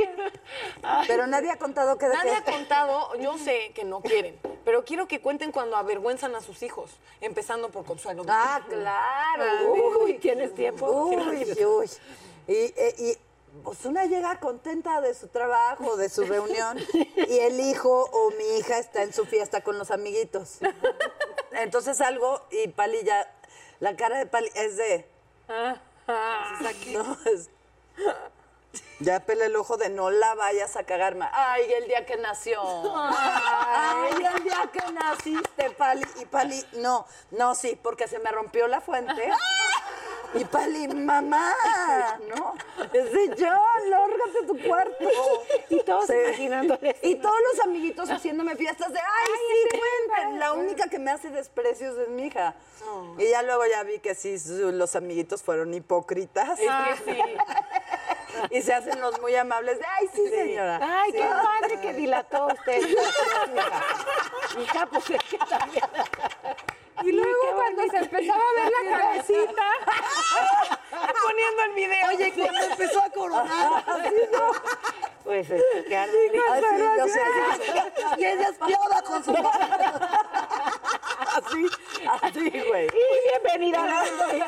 [1.06, 5.08] Pero nadie ha contado que Nadie ha contado, yo sé que no quieren, pero quiero
[5.08, 8.24] que cuenten cuando avergüenzan a sus hijos, empezando por Consuelo.
[8.30, 9.74] Ah, claro.
[10.04, 10.90] Uy, ¿tienes tiempo?
[10.90, 11.90] Uy, uy.
[12.48, 13.18] Y, y,
[13.64, 18.60] pues una llega contenta de su trabajo, de su reunión, y el hijo o mi
[18.60, 20.60] hija está en su fiesta con los amiguitos.
[21.52, 23.34] Entonces salgo y Pali ya,
[23.80, 25.08] la cara de Pali es de...
[26.94, 27.50] No, es...
[29.00, 31.28] Ya pela el ojo de no la vayas a cagarme.
[31.32, 32.62] Ay, el día que nació.
[32.64, 36.06] Ay, el día que naciste, Pali.
[36.20, 39.32] Y Pali, no, no, sí, porque se me rompió la fuente.
[40.34, 41.54] Y Pali, mamá,
[42.36, 42.54] ¿no?
[42.94, 43.54] Es de yo,
[43.90, 45.10] lórgate tu cuarto.
[45.70, 46.14] Y todos Sí.
[46.14, 46.96] imaginándole.
[47.02, 49.28] Y todos los amiguitos haciéndome fiestas de, ay,
[49.72, 50.40] sí, cuenten.
[50.40, 52.56] La única que me hace desprecios es mi hija.
[53.18, 56.60] Y ya luego ya vi que sí, los amiguitos fueron hipócritas.
[58.52, 60.80] y se hacen los muy amables de, ay, sí, señora.
[60.82, 61.18] Ay, Sí.
[61.18, 62.82] qué padre que dilató usted.
[64.62, 65.84] Hija, pues es que también.
[67.04, 69.64] Y luego cuando se empezaba a ver la cabecita,
[71.24, 72.08] Poniendo el video.
[72.10, 73.84] Oye, cuando empezó a coronar.
[75.24, 77.22] Pues es que Carmen- Ay, sí, yo sé.
[78.18, 78.50] Y ella
[79.06, 79.32] con su
[81.36, 81.66] Así,
[82.22, 82.86] así, güey.
[82.88, 82.90] Y
[83.44, 84.46] bienvenida al mundo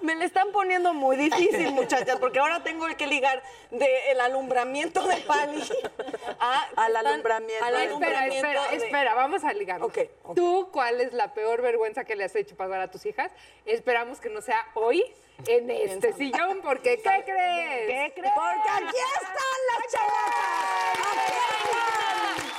[0.00, 5.16] me le están poniendo muy difícil, muchachas, porque ahora tengo que ligar del alumbramiento de
[5.18, 5.62] Pali
[6.38, 7.64] a, al alumbramiento.
[7.64, 9.82] Al alumbramiento espera, espera, espera, vamos a ligar.
[9.82, 13.30] Okay, ¿Tú cuál es la peor vergüenza que le has hecho pasar a tus hijas?
[13.64, 15.04] Esperamos que no sea hoy
[15.46, 17.86] en este sillón, porque ¿qué crees?
[17.86, 18.34] ¿Qué crees?
[18.34, 21.14] Porque aquí están las chavacas.
[21.16, 22.54] Aquí están.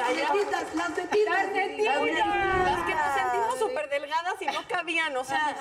[0.00, 1.24] Las netitas, las netitas.
[1.24, 2.00] Las netitas.
[2.00, 3.39] Las que no
[3.90, 5.56] delgadas y no cabían, o sea.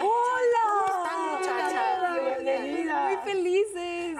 [0.00, 1.38] ¡Hola!
[1.38, 2.22] muchachas?
[2.22, 3.08] Bienvenida.
[3.08, 4.16] Muy felices.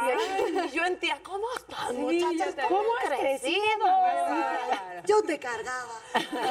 [0.65, 2.55] Y yo en tía, ¿cómo están, muchachas?
[2.69, 3.87] ¿Cómo has crecido?
[5.07, 6.01] Yo te cargaba.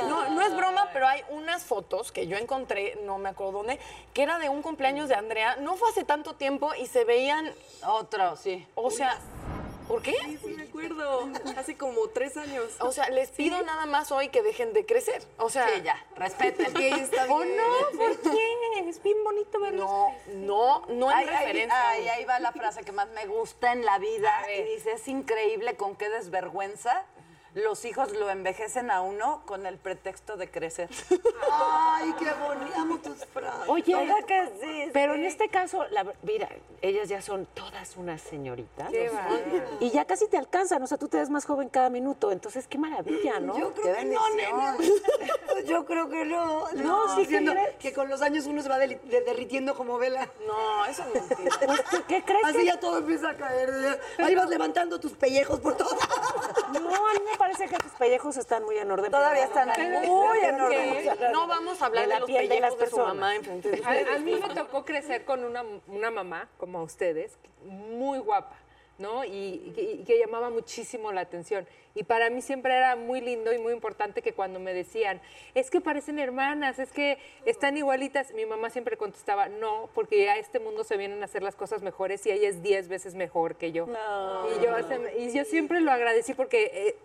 [0.07, 3.79] No, no es broma, pero hay unas fotos que yo encontré, no me acuerdo dónde,
[4.13, 5.57] que era de un cumpleaños de Andrea.
[5.57, 7.53] No fue hace tanto tiempo y se veían,
[7.85, 8.65] Otro, sí.
[8.75, 9.17] o sea,
[9.91, 10.15] ¿por qué?
[10.41, 11.29] Sí, me acuerdo.
[11.57, 12.71] Hace como tres años.
[12.79, 15.21] O sea, les pido nada más hoy que dejen de crecer.
[15.37, 16.73] O sea, Sí, ya, respeten.
[16.77, 17.57] Sí, está ¿O bien.
[17.57, 17.97] no?
[17.97, 18.89] ¿Por qué?
[18.89, 19.85] Es bien bonito verlos.
[19.85, 21.89] No, no, no en Ay, ay, referencia.
[21.89, 24.31] ay, ahí va la frase que más me gusta en la vida.
[24.57, 27.05] Y dice, es increíble con qué desvergüenza
[27.53, 30.89] los hijos lo envejecen a uno con el pretexto de crecer.
[31.51, 32.73] Ay, qué bonito.
[32.77, 33.67] Amo tus frases.
[33.67, 34.89] Oye, ¿Verdad que sí?
[34.93, 36.47] pero en este caso, la mira,
[36.81, 38.89] ellas ya son todas unas señoritas.
[38.89, 39.77] Qué ¿no?
[39.81, 42.31] Y ya casi te alcanzan, o sea, tú te ves más joven cada minuto.
[42.31, 43.57] Entonces, qué maravilla, ¿no?
[43.57, 44.77] Yo Qué creo que no, nena.
[45.67, 46.71] Yo creo que no.
[46.73, 50.29] No, sí que que con los años uno se va de- derritiendo como vela.
[50.47, 51.51] No, eso es mentira.
[51.65, 52.43] Pues, ¿qué- ¿qué crees?
[52.45, 53.99] Así que- ya todo empieza a caer.
[54.17, 55.95] Ahí vas levantando tus pellejos por todo.
[56.73, 59.09] No, me parece que tus pellejos están muy en orden.
[59.11, 61.31] Todavía están muy en Que orden.
[61.31, 63.15] no vamos a hablar De los piel de pellejos las de, su personas.
[63.15, 64.07] mamá enfrente de A, ustedes.
[64.15, 68.55] a mí me tocó crecer con una, una mamá, como ustedes, muy guapa,
[68.97, 69.23] ¿no?
[69.25, 71.67] Y, y que- llamaba muchísimo la atención.
[71.95, 75.19] Y para mí siempre era muy lindo y muy importante que cuando me decían,
[75.55, 80.37] es que parecen hermanas, es que están igualitas, mi mamá siempre contestaba, no, porque a
[80.37, 83.55] este mundo se vienen a hacer las cosas mejores y ella es 10 veces mejor
[83.55, 83.87] que yo.
[84.57, 84.71] Y, yo,
[85.41, 86.71] y siempre lo agradecí porque...
[86.73, 86.95] eh,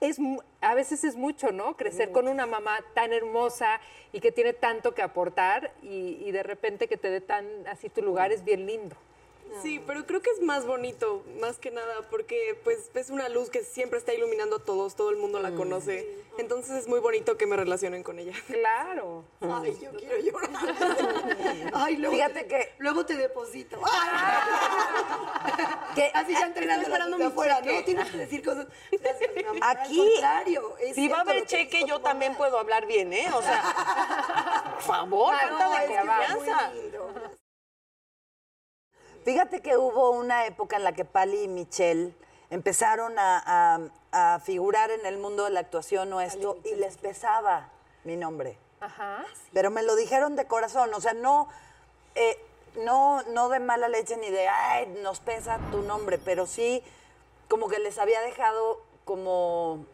[0.00, 0.16] es,
[0.62, 1.76] a veces es mucho, ¿no?
[1.76, 3.80] Crecer con una mamá tan hermosa
[4.14, 7.90] y que tiene tanto que aportar y, y de repente que te dé tan así
[7.90, 8.96] tu lugar es bien lindo.
[9.62, 13.50] Sí, pero creo que es más bonito, más que nada, porque pues es una luz
[13.50, 16.08] que siempre está iluminando a todos, todo el mundo la conoce.
[16.38, 18.32] Entonces es muy bonito que me relacionen con ella.
[18.46, 19.24] Claro.
[19.40, 20.50] Ay, yo quiero llorar.
[21.74, 23.78] Ay, luego Fíjate te, que- luego te deposito.
[25.94, 27.78] Que- Así ya entrenando esperando mi afuera, cheque.
[27.78, 27.84] ¿no?
[27.84, 28.66] Tienes que decir cosas.
[29.60, 30.76] Aquí- Al contrario.
[30.78, 33.26] es Si va a haber cheque, yo también puedo hablar bien, ¿eh?
[33.34, 36.72] O sea, por favor, No, falta de es que fue confianza.
[39.24, 42.14] Fíjate que hubo una época en la que Pali y Michelle
[42.50, 43.42] empezaron a,
[44.12, 47.68] a- a figurar en el mundo de la actuación o esto y les pesaba
[48.04, 48.56] mi nombre.
[48.80, 49.24] Ajá.
[49.52, 51.48] Pero me lo dijeron de corazón, o sea, no,
[52.14, 52.42] eh,
[52.78, 56.82] no, no de mala leche ni de, ay, nos pesa tu nombre, pero sí
[57.48, 59.84] como que les había dejado como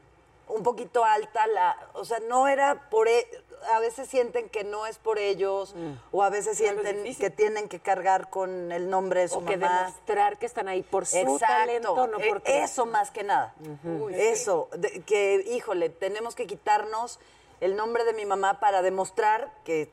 [0.48, 3.28] un poquito alta la, o sea, no era por, e-
[3.72, 5.74] a veces sienten que no es por ellos,
[6.12, 9.56] o a veces sienten que tienen que cargar con el nombre de su O que
[9.56, 9.84] mamá.
[9.86, 11.38] demostrar que están ahí por su Exacto.
[11.46, 12.62] talento, no Eh, porque...
[12.62, 13.54] Eso más que nada.
[14.12, 17.18] Eso, de- que híjole, tenemos que quitarnos
[17.60, 19.90] el nombre de mi mamá para demostrar que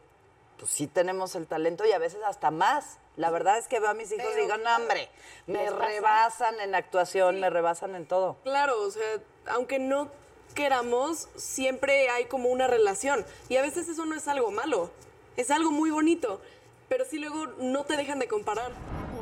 [0.59, 2.99] pues, sí tenemos el talento y a veces hasta más.
[3.15, 5.07] La verdad es que veo a mis hijos y digo, no, hombre,
[5.45, 8.37] me rebasan en actuación, me rebasan en todo.
[8.43, 9.03] Claro, o sea,
[9.47, 10.09] aunque no
[10.53, 13.25] queramos, siempre hay como una relación.
[13.49, 14.89] Y a veces eso no es algo malo,
[15.37, 16.41] es algo muy bonito.
[16.89, 18.71] Pero sí luego no te dejan de comparar.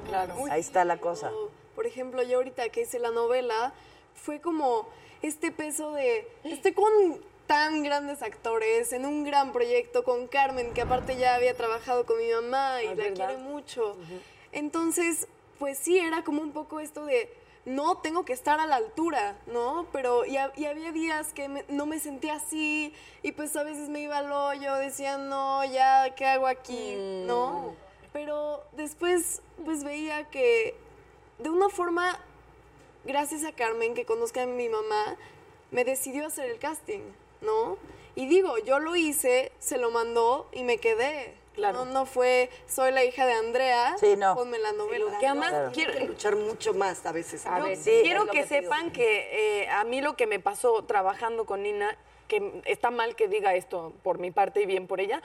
[0.08, 0.36] Claro.
[0.50, 1.32] Ahí está la cosa.
[1.76, 3.74] Por ejemplo, yo ahorita que hice la novela,
[4.14, 4.88] fue como
[5.22, 10.82] este peso de, estoy con tan grandes actores, en un gran proyecto con Carmen, que
[10.82, 13.98] aparte ya había trabajado con mi mamá y la quiere mucho.
[14.52, 15.28] Entonces,
[15.60, 17.30] pues sí, era como un poco esto de,
[17.66, 19.86] no, tengo que estar a la altura, ¿no?
[19.92, 23.64] Pero y, ha- y había días que me- no me sentía así y pues a
[23.64, 26.96] veces me iba al hoyo, decía, no, ya, ¿qué hago aquí?
[27.26, 27.76] ¿No?
[28.14, 30.76] Pero después pues veía que
[31.38, 32.20] de una forma,
[33.06, 35.16] gracias a Carmen, que conozca a mi mamá,
[35.72, 37.02] me decidió hacer el casting,
[37.42, 37.78] ¿no?
[38.16, 41.36] Y digo, yo lo hice, se lo mandó y me quedé.
[41.54, 41.84] Claro.
[41.86, 44.36] No, no fue, soy la hija de Andrea, Sí, no.
[44.36, 45.18] ponme la novela.
[45.20, 47.46] Que además Hay quiero, que luchar mucho más a veces.
[47.46, 51.64] A Sí, quiero que, sepan que eh, a mí lo que me pasó trabajando con
[51.64, 51.98] Nina,
[52.30, 55.22] que está mal que diga esto por mi parte y bien por ella,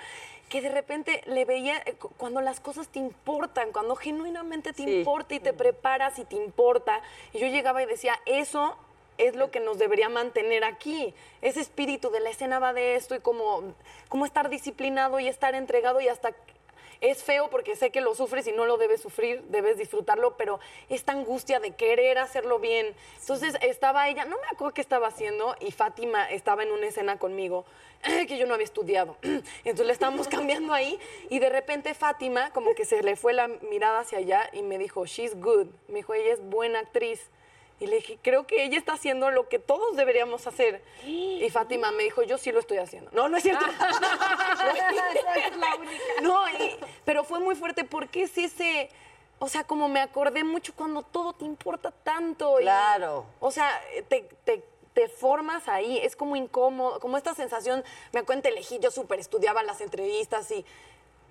[0.48, 4.82] que de repente le veía eh, cu- cuando las cosas te importan, cuando genuinamente te
[4.84, 4.98] Sí.
[4.98, 7.00] importa y te preparas y te importa.
[7.32, 8.76] Y yo llegaba y decía, eso
[9.18, 11.14] es lo que nos debería mantener aquí.
[11.42, 13.74] Ese espíritu de la escena va de esto y como,
[14.08, 16.34] como estar disciplinado y estar entregado y hasta
[17.00, 20.60] es feo porque sé que lo sufres y no lo debes sufrir, debes disfrutarlo, pero
[20.88, 22.94] esta angustia de querer hacerlo bien.
[23.20, 27.18] Entonces estaba ella, no me acuerdo qué estaba haciendo, y Fátima estaba en una escena
[27.18, 27.64] conmigo,
[28.28, 29.16] que yo no había estudiado.
[29.22, 30.98] Entonces le estábamos cambiando ahí,
[31.28, 34.78] y de repente Fátima, como que se le fue la mirada hacia allá y me
[34.78, 35.66] dijo, she's good.
[35.88, 37.28] Me dijo, ella es buena actriz.
[37.78, 40.82] Y le dije, creo que ella está haciendo lo que todos deberíamos hacer.
[41.04, 43.10] Y Fátima me dijo, yo sí lo estoy haciendo.
[43.12, 43.66] No, no es cierto.
[46.22, 48.90] No, y- pero fue muy fuerte porque es ese,
[49.38, 52.58] o sea, como me acordé mucho cuando todo te importa tanto.
[52.60, 53.26] y- Claro.
[53.40, 58.48] o sea, te, te- te formas ahí, es como incómodo, como esta sensación, me acuerdo
[58.48, 60.64] elegí, yo súper estudiaba las entrevistas y,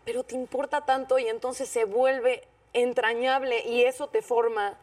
[0.06, 4.78] pero te importa tanto y entonces se vuelve entrañable y eso te forma.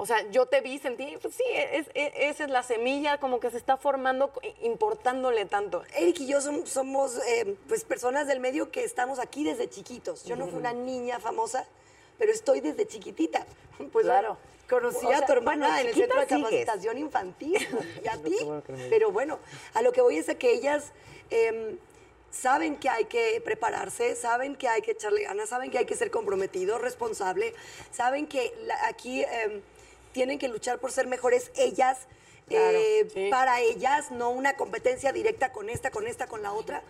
[0.00, 3.40] O sea, yo te vi, sentí, pues sí, es- es- esa es la semilla como
[3.40, 4.30] que se está formando,
[4.62, 5.82] importándole tanto.
[5.96, 10.22] Eric y yo som- somos eh, pues personas del medio que estamos aquí desde chiquitos.
[10.24, 11.66] Yo no fui una niña famosa,
[12.16, 13.44] pero estoy desde chiquitita.
[13.92, 14.36] Pues Claro.
[14.70, 16.42] Conocí O a sea, tu hermana bueno, en el centro de sigues.
[16.44, 17.56] capacitación infantil
[18.04, 18.36] y a ti.
[18.90, 19.38] Pero bueno,
[19.74, 20.92] a lo que voy es a que ellas
[21.30, 21.76] em,
[22.30, 25.96] saben que hay que prepararse, saben que hay que echarle ganas, saben que hay que
[25.96, 27.52] ser comprometido, responsable,
[27.90, 29.62] saben que la- aquí em,
[30.12, 31.98] tienen que luchar por ser mejores ellas.
[32.50, 36.82] eh, para ellas, no una competencia directa con esta, con esta, con la otra.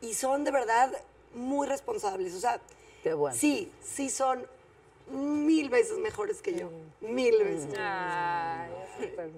[0.00, 0.90] Y son de verdad
[1.34, 2.34] muy responsables.
[2.34, 2.60] O sea,
[3.02, 3.36] Qué bueno.
[3.36, 4.46] sí, sí son
[5.10, 6.70] mil veces mejores que yo.
[7.00, 7.74] Mil veces.
[7.78, 9.30] Ay, súper.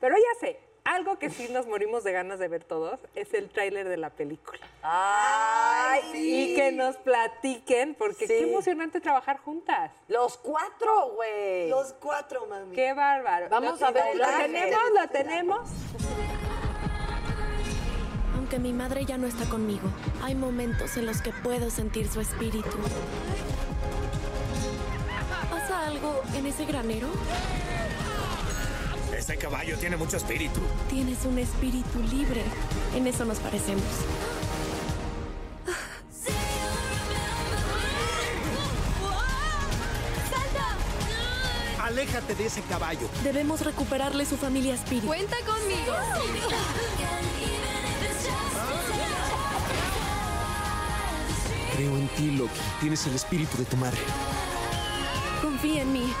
[0.00, 3.48] Pero ya sé, algo que sí nos morimos de ganas de ver todos es el
[3.50, 4.60] tráiler de la película.
[4.82, 8.44] Ay, Y que nos platiquen, porque qué Sí.
[8.50, 9.92] emocionante trabajar juntas.
[10.08, 11.68] Los cuatro, güey.
[11.70, 12.74] Los cuatro, mami.
[12.74, 13.48] Qué bárbaro.
[13.48, 14.80] Vamos Lo- a ver ¿Lo tenemos?
[15.00, 15.70] ¿Lo tenemos?
[18.34, 19.88] Aunque mi madre ya no está conmigo,
[20.22, 22.68] hay momentos en los que puedo sentir su espíritu.
[25.50, 27.08] ¿Pasa algo en ese granero?
[29.22, 30.58] Ese caballo tiene mucho espíritu.
[30.90, 32.42] Tienes un espíritu libre.
[32.92, 33.84] En eso nos parecemos.
[41.80, 43.08] Aléjate de ese caballo.
[43.22, 45.06] Debemos recuperarle su familia espíritu.
[45.06, 45.94] Cuenta conmigo.
[51.76, 52.60] Creo en ti, Loki.
[52.80, 54.00] Tienes el espíritu de tu madre.
[55.40, 56.12] Confía en mí.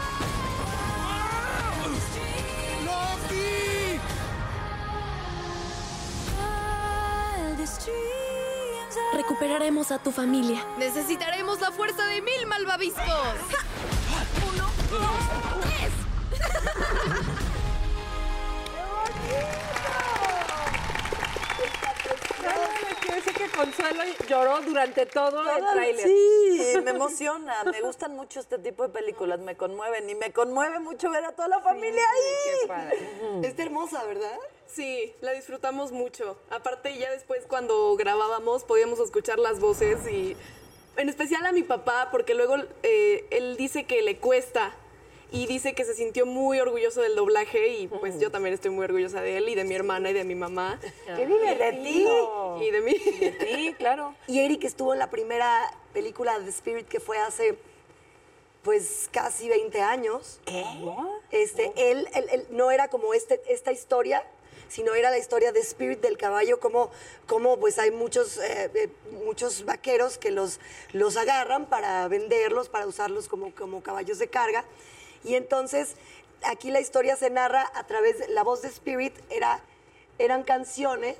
[9.14, 10.64] Recuperaremos a tu familia.
[10.78, 13.04] Necesitaremos la fuerza de mil malvaviscos.
[14.52, 15.00] Uno, dos,
[15.62, 15.92] tres.
[23.00, 26.06] Quiero decir que Consuelo lloró durante todo el tráiler.
[26.06, 27.64] Sí, me emociona.
[27.64, 30.08] Me gustan mucho este tipo de películas, me conmueven.
[30.08, 32.60] Y me conmueve mucho ver a toda la familia ahí.
[32.60, 33.48] Qué padre.
[33.48, 34.36] Está hermosa, ¿verdad?
[34.74, 36.36] Sí, la disfrutamos mucho.
[36.50, 40.36] Aparte, ya después cuando grabábamos podíamos escuchar las voces y
[40.96, 44.74] en especial a mi papá, porque luego eh, él dice que le cuesta
[45.30, 48.84] y dice que se sintió muy orgulloso del doblaje y pues yo también estoy muy
[48.84, 50.78] orgullosa de él y de mi hermana y de mi mamá.
[51.06, 52.62] ¡Qué divertido!
[52.62, 52.94] Y de mí.
[53.40, 54.14] Sí, claro.
[54.26, 55.62] Y Eric estuvo en la primera
[55.94, 57.56] película de Spirit que fue hace
[58.62, 60.38] pues casi 20 años.
[60.44, 60.64] ¿Qué?
[61.30, 64.24] Este, él, él- él no era como este, esta historia,
[64.72, 66.90] sino era la historia de Spirit del caballo, como,
[67.26, 68.88] como pues hay muchos, eh, eh,
[69.22, 70.60] muchos vaqueros que los,
[70.92, 74.64] los agarran para venderlos, para usarlos como, como caballos de carga.
[75.24, 75.96] Y entonces
[76.44, 79.60] aquí la historia se narra a través de la voz de Spirit, era,
[80.18, 81.16] eran canciones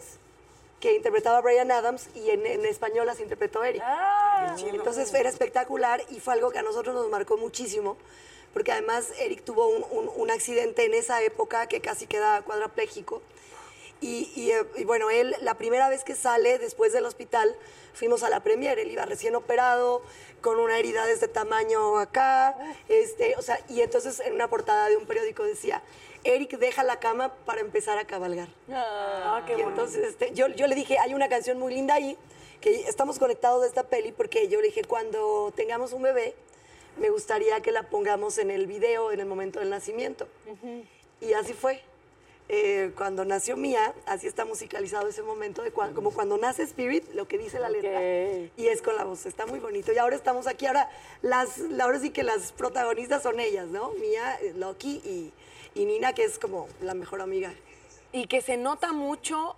[0.80, 3.82] que interpretaba Brian Adams y en, en español las interpretó Eric.
[4.64, 7.98] Entonces era espectacular y fue algo que a nosotros nos marcó muchísimo,
[8.52, 13.22] porque además Eric tuvo un, un- un accidente en esa época que casi queda cuadrapléjico.
[14.00, 17.54] Y, y, eh, y bueno, él, la primera vez que sale después del hospital,
[17.94, 18.78] fuimos a la premier.
[18.80, 20.02] Él iba recién operado,
[20.40, 22.56] con una herida de este tamaño acá.
[22.88, 25.82] Este, o sea, y entonces en una portada de un periódico decía:
[26.24, 28.48] Eric deja la cama para empezar a cabalgar.
[28.72, 32.18] Ah, qué y entonces este, yo, yo le dije: hay una canción muy linda ahí,
[32.60, 36.34] que estamos conectados de esta peli, porque yo le dije: cuando tengamos un bebé,
[36.98, 40.26] me gustaría que la pongamos en el video en el momento del nacimiento.
[41.20, 41.80] Y así fue.
[42.48, 47.04] Eh, cuando nació Mía, así está musicalizado ese momento, de cua- como cuando nace Spirit,
[47.14, 47.98] lo que dice la letra,
[48.56, 49.92] y es con la voz, está muy bonito.
[49.92, 50.90] Y ahora estamos aquí, ahora,
[51.22, 53.92] las, ahora sí que las protagonistas son ellas, ¿no?
[53.92, 55.32] Mía, eh, Loki y,
[55.80, 57.54] y Nina, que es como la mejor amiga.
[58.12, 59.56] Y que se nota mucho,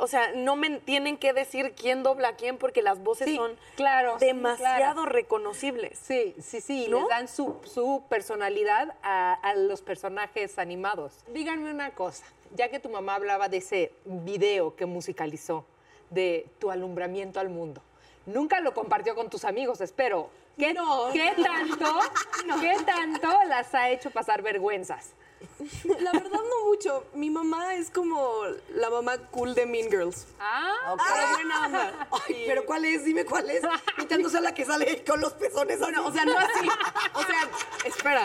[0.00, 3.36] o sea, no me tienen que decir quién dobla a quién porque las voces Sí,
[3.36, 5.06] son claro, demasiado claro.
[5.06, 5.98] reconocibles.
[5.98, 7.00] Sí, sí, sí, ¿No?
[7.00, 11.12] les dan su, su personalidad a, a los personajes animados.
[11.28, 15.64] Díganme una cosa, ya que tu mamá hablaba de ese video que musicalizó,
[16.10, 17.82] de tu alumbramiento al mundo,
[18.26, 20.30] nunca lo compartió con tus amigos, espero.
[20.56, 20.72] ¿Qué,
[21.12, 21.98] ¿qué tanto,
[22.60, 25.10] ¿qué tanto las ha hecho pasar vergüenzas?
[26.00, 27.04] La verdad no mucho.
[27.14, 28.42] Mi mamá es como
[28.74, 30.26] la mamá cool de Mean Girls.
[30.40, 32.08] Ah, Pero buena onda.
[32.26, 33.04] Ay, pero ¿cuál es?
[33.04, 33.62] Dime cuál es.
[33.96, 35.78] Pintándose a la que sale con los pezones.
[35.78, 36.68] Bueno, o sea, no así.
[37.14, 37.50] O sea,
[37.84, 38.24] espera.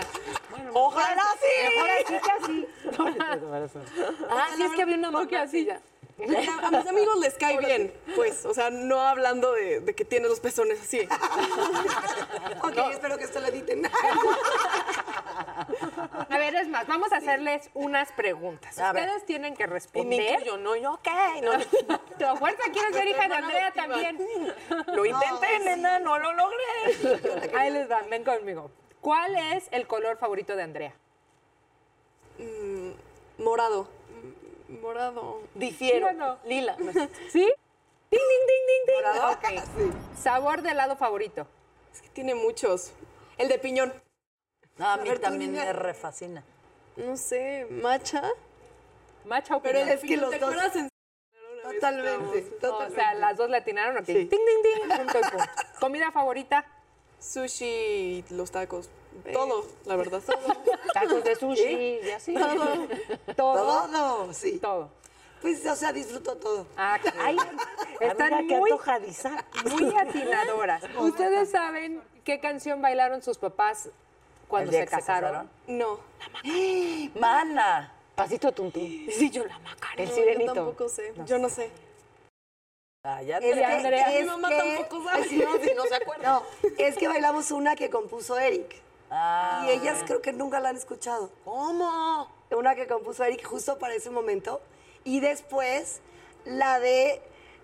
[0.73, 1.75] Ojalá sí.
[1.75, 2.67] Mejor así que así.
[4.29, 5.81] Ah, sí, es que había una mamá así ya.
[6.63, 8.45] A, a mis amigos les cae bien, pues.
[8.45, 11.07] O sea, no hablando de, de que tiene los pezones así.
[12.61, 13.83] Ok, espero que esto lo editen.
[16.29, 18.77] A ver, es más, vamos a hacerles unas preguntas.
[18.79, 19.03] A ver.
[19.05, 20.33] Ustedes tienen que Y me responder.
[20.33, 21.41] incluyo, no, yo qué.
[21.41, 21.51] No,
[22.17, 23.87] Tu a fuerza quieres ser hija de Andrea adoptiva.
[23.87, 24.53] también.
[24.93, 27.51] lo intenté, nena, no lo logré.
[27.57, 28.71] Ahí les van, ven conmigo.
[29.01, 30.93] ¿Cuál es el color favorito de Andrea?
[32.37, 32.91] Mm,
[33.43, 33.87] morado.
[34.81, 35.41] Morado.
[35.55, 36.37] Difiero.
[36.45, 36.75] Lila.
[37.31, 37.51] ¿Sí?
[38.11, 39.89] Ding, ding, ding, ding, ding.
[39.91, 39.93] Ok.
[40.21, 41.47] Sabor de helado favorito.
[41.93, 42.91] Es que tiene muchos.
[43.37, 43.93] El de piñón.
[44.77, 46.43] No, a mí ver, también me refascina.
[46.95, 48.23] No sé, matcha.
[49.25, 49.89] Macha o Pero piñón?
[49.89, 50.89] de piñón, los ¿te dos- en
[51.61, 52.95] Totalmente, O totalmente.
[52.95, 54.05] sea, las dos le atinaron, ok.
[54.05, 54.13] Sí.
[54.13, 54.97] Ding, ding, ding.
[54.97, 55.45] Punto y punto.
[55.79, 56.65] ¿Comida favorita?
[57.19, 58.89] sushi y los tacos?
[59.33, 60.21] Todo, la verdad.
[60.25, 60.55] Todo.
[60.93, 62.33] Tacos de sushi y así.
[62.33, 62.87] Todo.
[63.35, 63.87] Todo.
[63.87, 64.57] Todo, sí.
[64.59, 64.89] Todo.
[65.41, 66.65] Pues, o sea, disfruto todo.
[66.75, 67.37] Ah, ay,
[68.01, 69.45] están muy, antojadiza.
[69.71, 70.83] muy atinadoras.
[70.99, 73.89] ¿Ustedes saben qué canción bailaron sus papás
[74.49, 75.49] cuando ¿El día se que se casaron?
[75.67, 75.99] No.
[77.19, 77.93] Mana.
[78.15, 79.07] Pasito tuntún.
[79.11, 80.03] Sí, yo la macarena.
[80.03, 80.45] El No, sirenito.
[80.47, 81.13] Yo tampoco sé.
[81.25, 81.71] Yo no sé.
[83.05, 84.13] Ah, ya Es te- que- Andrea.
[84.13, 85.23] es Mi mamá que- tampoco sabe.
[85.29, 86.27] Si no, si no se acuerda.
[86.33, 86.43] No,
[86.77, 88.75] es que bailamos una que compuso Eric.
[89.11, 91.31] Ah, Y ellas creo que nunca la han escuchado.
[91.43, 92.27] ¿Cómo?
[92.51, 94.61] Una que compuso Eric justo para ese momento.
[95.03, 96.01] Y después
[96.45, 97.21] la de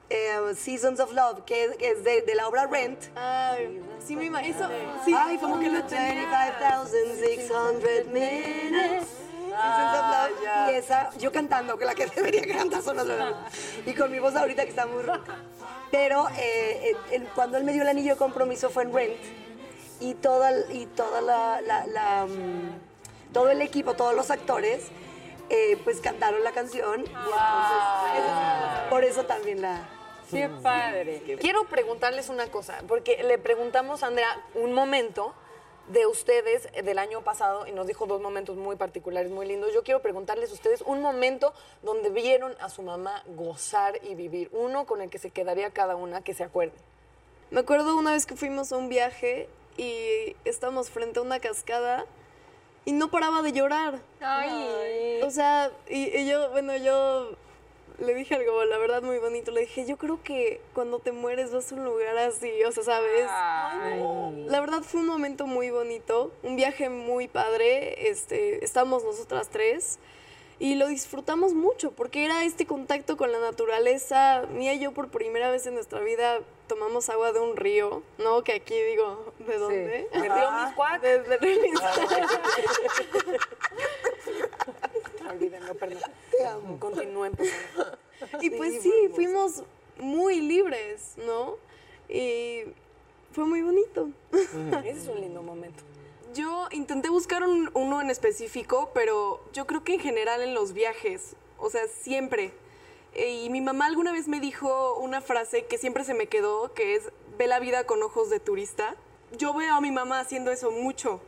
[0.10, 3.00] eh, Seasons of Love, que es, que es de, de la obra Rent.
[3.16, 4.16] Ay, sí.
[4.16, 4.70] Eso.
[5.06, 9.08] Sí, Ay, como que lo 25,600 minutes.
[9.50, 10.32] Seasons of Love.
[10.72, 13.08] Y esa, yo cantando, que la que debería cantar son las.
[13.86, 15.36] Y con mi voz ahorita que está muy ronca.
[15.92, 19.16] Pero eh, el- el- cuando él me dio el anillo de compromiso fue en Rent.
[20.00, 24.88] Y toda, y toda la, la- la, mm, todo el equipo, todos los actores,
[25.50, 27.02] eh, pues cantaron la canción.
[27.02, 29.90] Y entonces, por eso también la...
[30.32, 31.22] Qué padre.
[31.40, 35.34] Quiero preguntarles una cosa, porque le preguntamos a Andrea un momento
[35.90, 39.72] de ustedes eh, del año pasado y nos dijo dos momentos muy particulares, muy lindos.
[39.72, 44.50] Yo quiero preguntarles a ustedes un momento donde vieron a su mamá gozar y vivir,
[44.52, 46.74] uno con el que se quedaría cada una, que se acuerde.
[47.52, 49.48] Me acuerdo una vez que fuimos a un viaje
[49.78, 52.06] y estábamos frente a una cascada
[52.86, 54.00] y no paraba de llorar.
[54.22, 55.22] Ay.
[55.24, 57.36] O sea, y, y yo, bueno, yo
[58.00, 59.52] le dije algo, la verdad, muy bonito.
[59.52, 62.84] Le dije, yo creo que cuando te mueres vas a un lugar así, o sea,
[62.84, 63.26] ¿sabes?
[64.48, 68.10] La verdad fue un momento muy bonito, un viaje muy padre.
[68.10, 70.00] Este, estábamos nosotras tres
[70.60, 74.46] y lo disfrutamos mucho porque era este contacto con la naturaleza.
[74.54, 78.44] Mía y yo por primera vez en nuestra vida tomamos agua de un río, ¿no?
[78.44, 80.08] Que aquí digo, ¿de dónde?
[80.14, 81.02] ¿El río Miscuac?
[81.02, 82.00] De- del río Miscuac.
[85.30, 86.00] Olvídenlo, perdón.
[86.32, 86.80] Te amo.
[86.80, 87.98] Continúen, por favor.
[88.42, 89.64] Y pues sí, fuimos
[89.98, 91.58] muy libres, ¿no?
[92.10, 92.62] Y
[93.32, 94.10] fue muy bonito.
[94.32, 95.84] Ese es un lindo momento.
[96.36, 100.74] Yo intenté buscar un- uno en específico, pero yo creo que en general en los
[100.74, 102.52] viajes, o sea, siempre.
[103.14, 106.74] Eh, Y mi mamá alguna vez me dijo una frase que siempre se me quedó,
[106.74, 107.04] que es,
[107.38, 108.96] ve la vida con ojos de turista.
[109.38, 111.22] Yo veo a mi mamá haciendo eso mucho.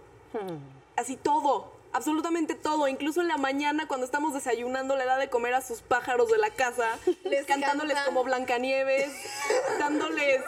[0.98, 2.88] Así todo, absolutamente todo.
[2.90, 6.38] Incluso en la mañana cuando estamos desayunando le da de comer a sus pájaros de
[6.38, 8.10] la casa, Les cantándoles canta.
[8.10, 9.10] como Blancanieves,
[9.80, 10.42] dándoles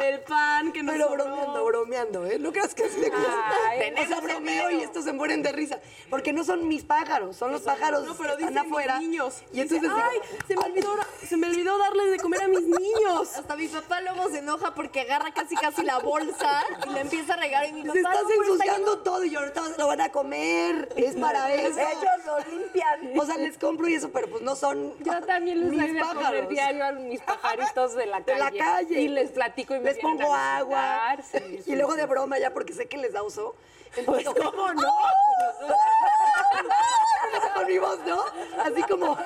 [0.00, 1.24] el pan que nos Pero sobró.
[1.24, 2.38] bromeando, bromeando, ¿eh?
[2.38, 3.26] No creas que así de cosas.
[3.68, 5.78] Ay, o sea, bromeo y estos se mueren de risa.
[6.08, 8.98] Porque no son mis pájaros, son los pájaros No, pero que están dicen afuera.
[8.98, 9.42] mis niños.
[9.52, 10.96] Y entonces Dice, digo, ay, se me olvidó,
[11.28, 13.36] se me olvidó darles de comer a mis niños.
[13.36, 17.34] Hasta mi papá luego se enoja porque agarra casi casi la bolsa y la empieza
[17.34, 20.00] a regar y mi papá Se estás "No, está ensuciando todo y ahorita lo van
[20.00, 20.88] a comer.
[20.96, 21.78] Es para eso.
[21.78, 23.18] Ellos lo limpian.
[23.18, 25.94] O sea, les compro y eso, pero pues no son Yo también les doy mis
[25.94, 26.48] de comer pájaros.
[26.48, 28.58] diario a mis pajaritos de la De calle.
[28.58, 29.00] la calle.
[29.00, 31.16] Y les platico y me Les pongo agua.
[31.22, 33.54] sí, sí, y luego de broma ya porque sé que les da uso.
[33.96, 34.88] Entonces, ¿Cómo no?
[37.54, 38.22] con mi voz, ¿no?
[38.62, 39.18] Así como,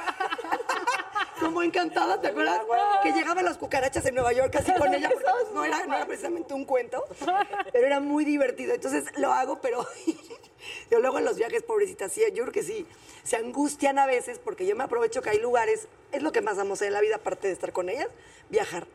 [1.38, 2.62] como encantada, ¿te acuerdas?
[3.02, 5.96] Que llegaban las cucarachas en Nueva York así con ella, porque pues, no, era, no
[5.96, 7.04] era precisamente un cuento,
[7.72, 8.72] pero era muy divertido.
[8.72, 9.86] Entonces lo hago, pero
[10.90, 12.86] yo luego en los viajes, pobrecita, sí, yo creo que sí,
[13.22, 16.58] se angustian a veces porque yo me aprovecho que hay lugares, es lo que más
[16.58, 18.08] amo en la vida, aparte de estar con ellas,
[18.48, 18.86] viajar.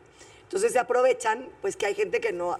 [0.50, 2.58] Entonces se aprovechan, pues que hay gente que no,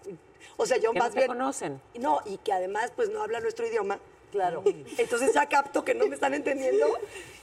[0.56, 1.26] o sea, yo Que más no bien...
[1.26, 1.82] conocen.
[1.98, 3.98] No, y que además pues no habla nuestro idioma,
[4.30, 4.62] Claro.
[4.96, 6.86] Entonces ya capto que no me están entendiendo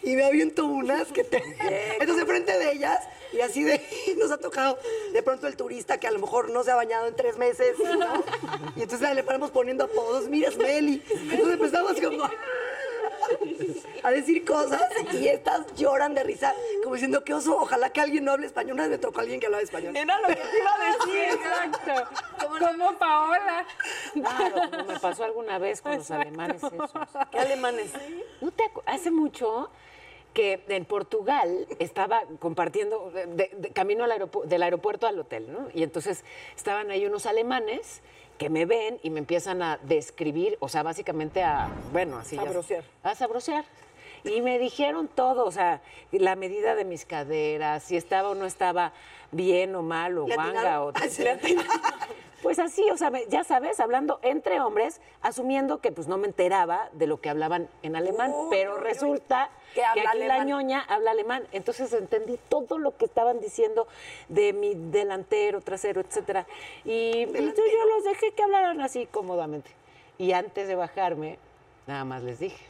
[0.03, 1.43] y me aviento unas que te...
[1.99, 3.81] Entonces enfrente de ellas y así de...
[4.17, 4.79] Nos ha tocado
[5.11, 7.75] de pronto el turista que a lo mejor no se ha bañado en tres meses,
[7.77, 8.23] ¿no?
[8.77, 11.03] Y entonces le ponemos poniendo apodos, mira, es Meli.
[11.09, 12.29] Entonces empezamos como
[14.03, 14.81] a decir cosas
[15.13, 16.53] y estas lloran de risa,
[16.83, 18.73] como diciendo que oso, ojalá que alguien no hable español.
[18.73, 19.95] Una vez me tocó alguien que hablaba español.
[19.95, 22.17] Era lo que te iba a decir, exacto.
[22.47, 23.65] Como Paola.
[24.13, 26.91] Claro, como me pasó alguna vez con los alemanes esos.
[27.31, 27.91] ¿Qué alemanes?
[28.41, 29.69] ¿No te Hace mucho
[30.33, 35.67] que en Portugal estaba compartiendo, de- de- camino al aeropu- del aeropuerto al hotel, ¿no?
[35.73, 36.23] Y entonces
[36.55, 38.01] estaban ahí unos alemanes
[38.37, 42.43] que me ven y me empiezan a describir, o sea, básicamente a, bueno, así ya-
[42.43, 42.83] Sabrosear.
[43.03, 43.65] A sabrosear.
[44.23, 45.81] Y me dijeron todo, o sea,
[46.11, 48.91] la medida de mis caderas, si estaba o no estaba
[49.31, 50.87] bien o mal, o ¿Le guanga, atinaron?
[50.87, 50.93] o...
[52.47, 56.89] Pues así, o sea, ya sabes, hablando entre hombres, asumiendo que pues no me enteraba
[56.93, 61.45] de lo que hablaban en alemán, pero resulta Que aquí la ñoña habla alemán.
[61.51, 63.85] Entonces entendí todo lo que estaban diciendo
[64.29, 66.47] de mi delantero, trasero, etcétera.
[66.85, 69.69] Y yo los dejé que hablaran así cómodamente.
[70.17, 71.39] Y antes de bajarme,
[71.85, 72.65] nada más les dije,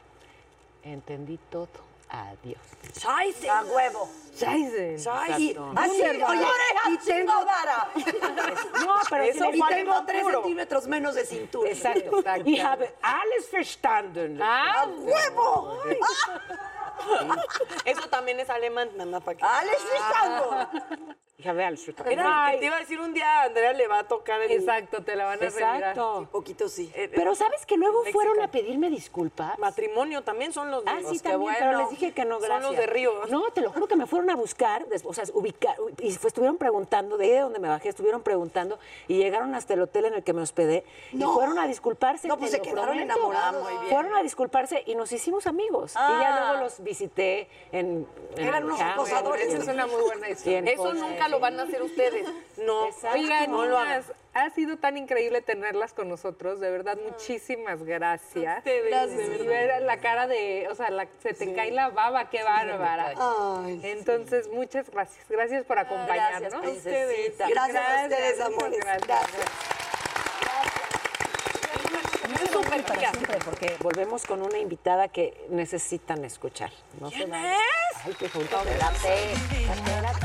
[0.81, 1.86] entendí todo.
[2.09, 2.59] Adiós.
[2.99, 3.49] Scheiße.
[3.49, 4.09] A huevo.
[4.37, 4.91] Scheiße.
[4.91, 5.73] Y, Exacto.
[5.75, 6.29] ah, sí, Wunderbar.
[6.29, 6.45] oye,
[6.91, 7.33] y tengo,
[8.85, 9.37] No, pero y les
[9.69, 11.69] tengo tres centímetros menos de cintura.
[11.69, 12.23] Exacto.
[12.45, 14.41] Y habe alles verstanden.
[14.41, 15.79] ¡A huevo!
[17.85, 19.43] Eso también es alemán, nada para que.
[19.43, 20.69] ¡Alex Frisando!
[21.39, 22.17] Ich habe alles verstanden.
[22.17, 24.51] Era que te iba a decir un día a Andrea le va a tocar el.
[24.53, 25.45] Exacto, te la van a.
[25.45, 26.27] Exacto.
[26.31, 26.91] Poquito sí.
[27.13, 29.55] Pero ¿sabes que luego fueron a pedirme disculpas?
[29.59, 31.57] Matrimonio también son los de Ah, sí, también, bueno.
[31.59, 32.71] pero les dije que no, Son gracias.
[32.71, 33.11] los de Río.
[33.29, 36.57] No, te lo juro que me fueron a buscar, o sea, ubicar, y fue- estuvieron
[36.57, 40.15] preguntando, de ahí de donde me bajé, estuvieron preguntando, y llegaron hasta el hotel en
[40.15, 41.35] el que me hospedé, y No.
[41.35, 42.27] fueron a disculparse.
[42.27, 43.13] No, pues se quedaron prometo.
[43.13, 43.63] enamorados.
[43.63, 43.93] Ah, muy bien.
[43.93, 45.91] Fueron a disculparse y nos hicimos amigos.
[45.91, 46.49] Y ya Ah.
[46.49, 48.07] luego los visité en...
[48.37, 49.53] en Eran unos acosadores.
[49.53, 50.59] Esa es una muy buena y historia.
[50.61, 50.97] Eso Potsdam.
[51.27, 52.27] Lo van a hacer ustedes.
[52.57, 52.89] No.
[53.13, 58.63] Oigan, no lo ha sido tan increíble tenerlas con nosotros, de verdad, muchísimas gracias.
[58.63, 62.43] Gracias, Y ver la cara de, o sea, la- se te cae la baba, qué
[62.43, 63.13] bárbara.
[63.17, 65.25] Ay, Entonces, muchas gracias.
[65.27, 66.51] Gracias por acompañarnos.
[66.51, 67.49] Gracias, princesita.
[67.49, 68.79] Gracias a ustedes, amores.
[68.79, 69.07] Gracias.
[69.07, 69.45] Gracias.
[72.51, 76.71] Súper para siempre, porque volvemos con una invitada que necesitan escuchar.
[76.99, 77.57] No ¿Quién es?
[78.05, 78.57] Ay, qué junto.
[78.59, 80.16] Espérate, espérate.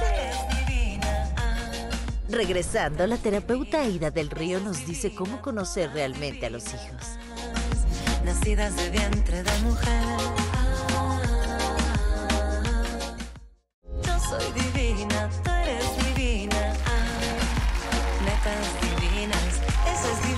[2.32, 7.18] Regresando, la terapeuta Aida del Río nos dice cómo conocer realmente a los hijos.
[8.24, 10.02] nacidas de vientre de mujer.
[14.02, 16.72] Yo soy divina, tú eres divina.
[16.86, 17.04] Ah,
[18.24, 20.31] netas divinas, esa es divina,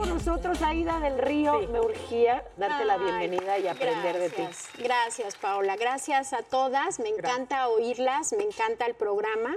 [0.00, 1.60] con nosotros Aida del Río.
[1.70, 4.42] Me urgía darte la bienvenida y aprender de ti.
[4.42, 4.68] gracias.
[4.78, 5.76] Gracias, Paola.
[5.76, 6.98] Gracias a todas.
[7.00, 9.54] Me encanta oírlas, me encanta el programa.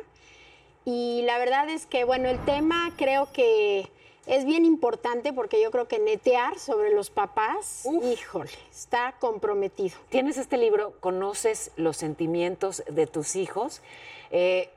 [0.83, 3.89] Y la verdad es que, bueno, el tema creo que
[4.25, 9.97] es bien importante porque yo creo que netear sobre los papás, híjole, está comprometido.
[10.09, 13.81] Tienes este libro, Conoces los sentimientos de tus hijos.
[14.29, 14.69] Eh,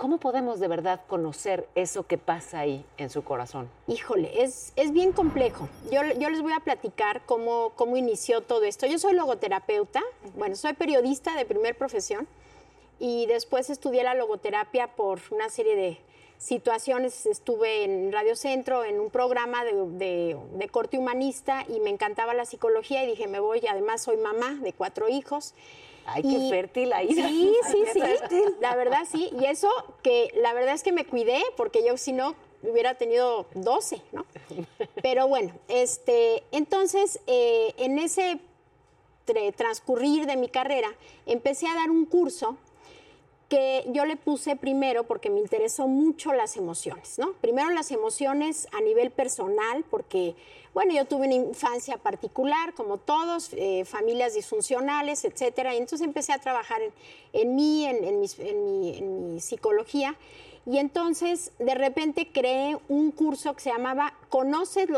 [0.00, 3.68] ¿Cómo podemos de verdad conocer eso que pasa ahí en su corazón?
[3.86, 5.68] Híjole, es, es bien complejo.
[5.92, 8.86] Yo, yo les voy a platicar cómo, cómo inició todo esto.
[8.86, 10.00] Yo soy logoterapeuta,
[10.36, 12.26] bueno, soy periodista de primer profesión
[12.98, 15.98] y después estudié la logoterapia por una serie de
[16.38, 17.26] situaciones.
[17.26, 22.32] Estuve en Radio Centro, en un programa de, de- de corte humanista y me encantaba
[22.32, 25.52] la psicología y dije, me voy, además soy mamá de cuatro hijos.
[26.06, 27.28] Ay, qué fértil, Aida.
[27.28, 28.00] Sí, sí, sí.
[28.00, 28.56] fértil.
[28.60, 29.30] La verdad, sí.
[29.40, 29.68] Y eso
[30.02, 34.26] que la verdad es que me cuidé porque yo si no hubiera tenido 12, ¿no?
[35.02, 38.40] Pero bueno, este, entonces eh, en ese
[39.56, 40.88] transcurrir de mi carrera
[41.26, 42.56] empecé a dar un curso
[43.50, 47.32] que yo le puse primero porque me interesó mucho las emociones, ¿no?
[47.40, 50.36] Primero las emociones a nivel personal, porque,
[50.72, 56.38] bueno, yo tuve una infancia particular, como todos, eh, familias disfuncionales, etcétera, entonces empecé a
[56.38, 56.80] trabajar
[57.32, 60.16] en, mí, en, mi, psicología,
[60.64, 64.88] y entonces de repente creé un curso que se llamaba ¿Conoces,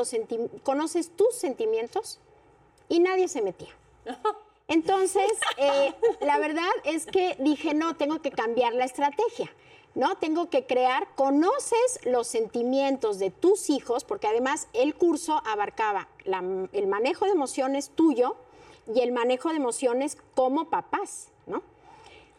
[0.63, 2.21] ¿Conoces tus sentimientos?
[2.91, 3.71] Y nadie se metía.
[4.73, 5.93] Entonces, eh,
[6.23, 9.53] la verdad es que dije, no, tengo que cambiar la estrategia,
[9.95, 10.17] ¿no?
[10.17, 16.43] Tengo que crear, conoces los sentimientos de tus hijos, porque además el curso abarcaba la-
[16.73, 18.37] el manejo de emociones tuyo
[18.95, 21.63] y el manejo de emociones como papás, ¿no?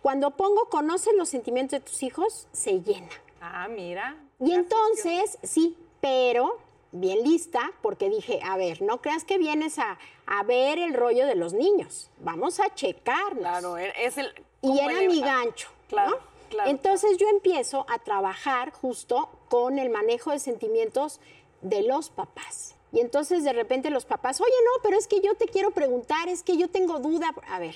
[0.02, 3.10] Cuando pongo conoces los sentimientos de tus hijos, se llena.
[3.42, 4.18] Ah, mira.
[4.40, 6.58] Y entonces, sí, pero
[6.94, 11.26] bien lista porque dije, a ver, no creas que vienes a, a ver el rollo
[11.26, 13.40] de los niños, vamos a checarnos.
[13.40, 14.34] Claro, e- es el...
[14.62, 15.70] Y ¿cómo era mi gancho.
[15.90, 16.18] Claro, ¿no?
[16.50, 16.70] claro.
[16.70, 21.20] Entonces yo empiezo a trabajar justo con el manejo de sentimientos
[21.62, 22.76] de los papás.
[22.94, 26.30] Y entonces de repente los papás, oye, no, pero es que yo te quiero preguntar,
[26.30, 27.34] es que yo tengo duda.
[27.48, 27.76] A ver,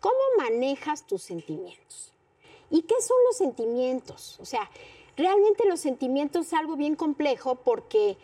[0.00, 2.12] ¿cómo manejas tus sentimientos?
[2.70, 4.38] ¿Y qué son los sentimientos?
[4.40, 4.70] O sea,
[5.18, 8.16] realmente los sentimientos es algo bien complejo porque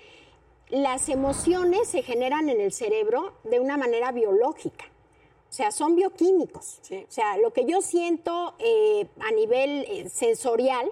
[0.71, 4.85] las emociones se generan en el cerebro de una manera biológica.
[5.49, 6.81] O sea, son bioquímicos.
[6.91, 10.89] O sea, lo que yo siento eh, a nivel eh, sensorial,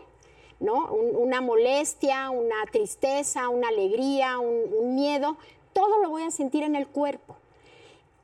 [0.59, 0.93] ¿no?
[0.93, 5.37] Un- una molestia, una tristeza, una alegría, un, un miedo,
[5.73, 7.37] todo lo voy a sentir en el cuerpo.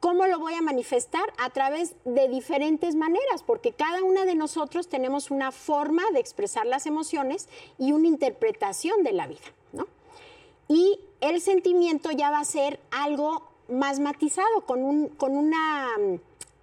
[0.01, 1.33] ¿Cómo lo voy a manifestar?
[1.39, 6.67] A través de diferentes maneras, porque cada una de nosotros tenemos una forma de expresar
[6.67, 7.49] las emociones
[7.79, 9.41] y una interpretación de la vida,
[9.73, 9.87] ¿no?
[10.69, 10.99] Y
[11.29, 16.15] el sentimiento ya va a ser algo más matizado, con, un- con una mm,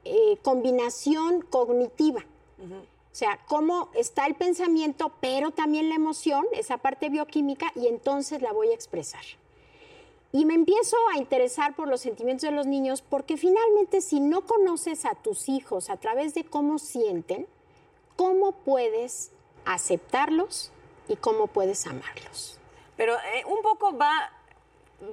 [0.05, 2.21] eh, combinación cognitiva.
[2.61, 8.41] O sea, cómo está el pensamiento, pero también la emoción, esa parte bioquímica, y entonces
[8.41, 9.23] la voy a expresar.
[10.31, 14.45] Y me empiezo a interesar por los sentimientos de los niños porque finalmente si no
[14.45, 17.47] conoces a tus hijos a través de cómo sienten,
[18.15, 19.31] ¿cómo puedes
[19.65, 20.71] aceptarlos
[21.09, 22.57] y cómo puedes amarlos?
[22.95, 24.31] Pero eh, un poco va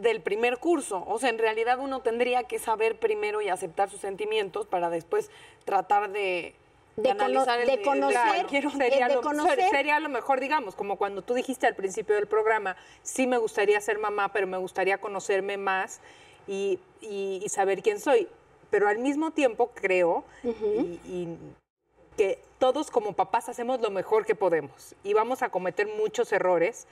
[0.00, 1.04] del primer curso.
[1.06, 5.30] O sea, en realidad uno tendría que saber primero y aceptar sus sentimientos para después
[5.64, 6.54] tratar de,
[6.96, 8.16] De analizar el de conocer,
[8.46, 12.14] eh, sería, de lo, conocer- sería lo mejor, digamos, como cuando tú dijiste al principio
[12.16, 16.00] del programa, sí me gustaría ser mamá, pero me gustaría conocerme más
[16.46, 18.28] y, y- y saber quién soy.
[18.70, 21.36] Pero al mismo tiempo creo y- y
[22.16, 26.86] que todos como papás hacemos lo mejor que podemos y vamos a cometer muchos errores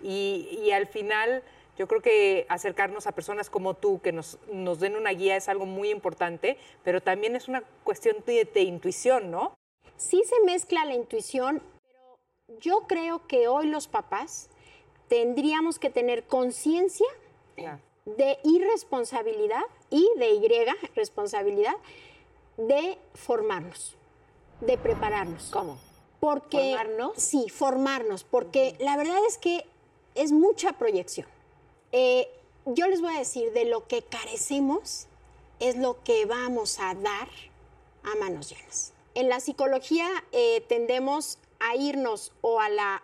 [0.00, 1.42] y, y al final
[1.78, 5.48] yo creo que acercarnos a personas como tú que nos, nos den una guía es
[5.48, 9.54] algo muy importante, pero también es una cuestión de, de intuición, ¿no?
[9.96, 14.50] Sí se mezcla la intuición, pero yo creo que hoy los papás
[15.08, 17.06] tendríamos que tener conciencia
[18.04, 20.48] de irresponsabilidad y de Y,
[20.96, 21.74] responsabilidad,
[22.56, 23.96] de formarnos,
[24.60, 25.50] de prepararnos.
[25.52, 25.78] ¿Cómo?
[26.18, 27.12] Porque, ¿Formarnos?
[27.16, 29.64] Sí, formarnos, porque la verdad es que
[30.16, 31.28] es mucha proyección.
[31.92, 32.28] Eh,
[32.66, 35.06] yo les voy a decir, de lo que carecemos
[35.60, 37.28] es lo que vamos a dar
[38.04, 38.92] a manos llenas.
[39.14, 43.02] En la psicología eh, tendemos a irnos o a la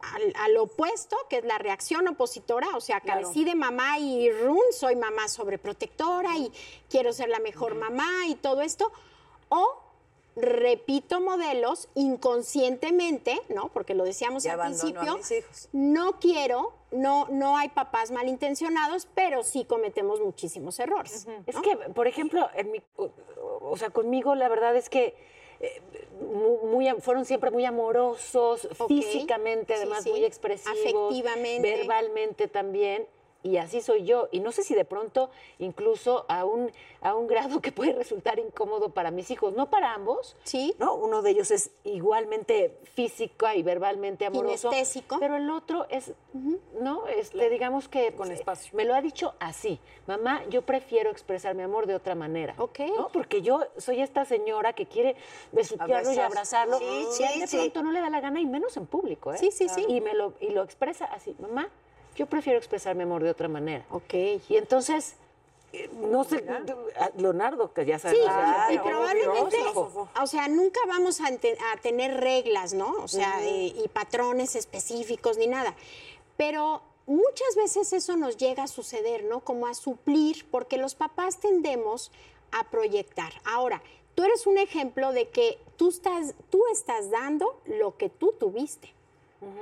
[0.00, 3.22] al, al opuesto, que es la reacción opositora, o sea, Claro.
[3.22, 6.52] carecí de mamá y run, soy mamá sobreprotectora y
[6.88, 8.92] quiero ser la mejor mamá y todo esto,
[9.48, 9.80] o
[10.40, 13.68] repito modelos inconscientemente, ¿no?
[13.72, 15.68] Porque lo decíamos Y al a principio, mis hijos.
[15.72, 21.26] no quiero, no, no hay papás malintencionados, pero sí cometemos muchísimos errores.
[21.46, 21.62] Es ¿no?
[21.62, 23.10] que, por ejemplo, en mi, o,
[23.62, 25.14] o sea, conmigo la verdad es que
[25.60, 25.82] eh,
[26.20, 30.10] mu- muy, fueron siempre muy amorosos, físicamente, Sí, además sí.
[30.10, 31.76] muy expresivos, Afectivamente.
[31.76, 33.06] verbalmente también.
[33.42, 34.28] Y así soy yo.
[34.32, 38.38] Y no sé si de pronto, incluso a un, a un grado que puede resultar
[38.38, 40.36] incómodo para mis hijos, no para ambos.
[40.42, 40.74] Sí.
[40.78, 40.94] ¿no?
[40.94, 44.70] Uno de ellos es igualmente física y verbalmente amoroso.
[44.70, 45.18] Kinestésico.
[45.20, 46.12] Pero el otro es,
[46.80, 47.06] ¿no?
[47.06, 48.72] Este, digamos que Con espacio.
[48.74, 49.78] me lo ha dicho así.
[50.06, 52.54] Mamá, yo prefiero expresar mi amor de otra manera.
[52.58, 52.80] Ok.
[52.96, 53.08] ¿no?
[53.08, 55.14] Porque yo soy esta señora que quiere
[55.52, 56.24] besuquearlo y Abrazar.
[56.26, 56.78] abrazarlo.
[56.78, 57.56] Sí, y sí, él de sí.
[57.56, 59.38] pronto no le da la gana y menos en público, ¿eh?
[59.38, 59.84] Sí, sí, sí.
[59.88, 61.36] Y, me lo, y lo expresa así.
[61.38, 61.68] Mamá,
[62.18, 63.84] yo prefiero expresar mi amor de otra manera.
[63.90, 64.12] Ok.
[64.48, 65.14] Y entonces,
[65.72, 66.44] eh, no sé,
[66.98, 68.18] a Leonardo, que ya Sí, sabes.
[68.18, 69.56] y obvio, probablemente,
[70.20, 72.90] o sea, nunca vamos a, ente- a tener reglas, ¿no?
[73.02, 75.74] O sea, eh, y patrones específicos ni nada.
[76.36, 79.40] Pero muchas veces eso nos llega a suceder, ¿no?
[79.40, 82.10] Como a suplir, porque los papás tendemos
[82.50, 83.32] a proyectar.
[83.44, 83.80] Ahora,
[84.14, 88.92] tú eres un ejemplo de que tú estás, tú estás dando lo que tú tuviste,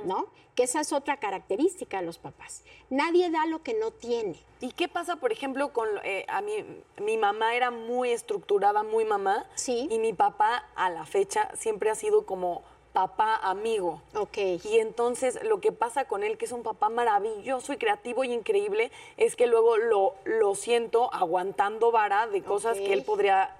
[0.05, 0.27] ¿no?
[0.55, 2.63] Que esa es otra característica de los papás.
[2.89, 4.35] Nadie da lo que no tiene.
[4.59, 6.65] ¿Y qué pasa, por ejemplo, con eh, a mí,
[6.99, 9.87] mi mamá era muy estructurada, muy mamá, Sí.
[9.91, 12.63] y mi papá a la fecha siempre ha sido como
[12.93, 14.01] papá amigo.
[14.15, 14.37] Ok.
[14.63, 18.33] Y entonces lo que pasa con él, que es un papá maravilloso y creativo y
[18.33, 23.55] increíble, es que luego lo, lo siento aguantando vara de cosas que él podría.